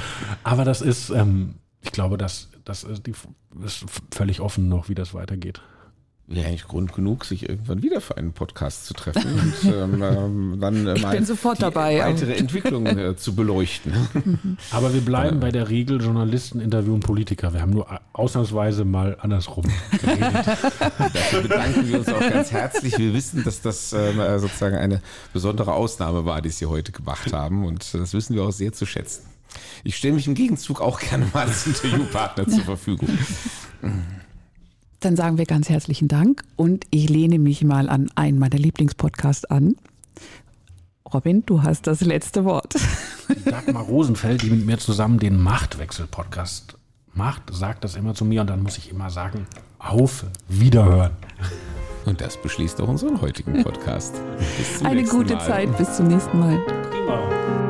[0.43, 3.13] Aber das ist, ähm, ich glaube, das, das ist, die,
[3.65, 5.61] ist völlig offen noch, wie das weitergeht
[6.29, 9.23] wäre eigentlich Grund genug, sich irgendwann wieder für einen Podcast zu treffen
[9.63, 11.99] und ähm, ähm dann äh, mal die dabei.
[11.99, 13.93] weitere Entwicklung äh, zu beleuchten.
[14.71, 17.53] Aber wir bleiben äh, bei der Regel Journalisten interviewen Politiker.
[17.53, 19.65] Wir haben nur ausnahmsweise mal andersrum
[19.99, 20.33] geredet.
[20.35, 22.97] Dafür bedanken wir uns auch ganz herzlich.
[22.97, 25.01] Wir wissen, dass das ähm, äh, sozusagen eine
[25.33, 28.85] besondere Ausnahme war, die Sie heute gemacht haben und das wissen wir auch sehr zu
[28.85, 29.25] schätzen.
[29.83, 33.09] Ich stelle mich im Gegenzug auch gerne mal als Interviewpartner zur Verfügung.
[34.99, 39.45] Dann sagen wir ganz herzlichen Dank und ich lehne mich mal an einen meiner Lieblingspodcasts
[39.45, 39.75] an.
[41.13, 42.75] Robin, du hast das letzte Wort.
[43.45, 46.77] Dagmar Rosenfeld, die mit mir zusammen den Machtwechsel-Podcast
[47.13, 49.47] macht, sagt das immer zu mir und dann muss ich immer sagen,
[49.79, 51.11] auf Wiederhören.
[52.05, 54.15] Und das beschließt auch unseren heutigen Podcast.
[54.83, 55.45] Eine gute Mal.
[55.45, 56.59] Zeit, bis zum nächsten Mal.
[56.91, 57.68] Prima.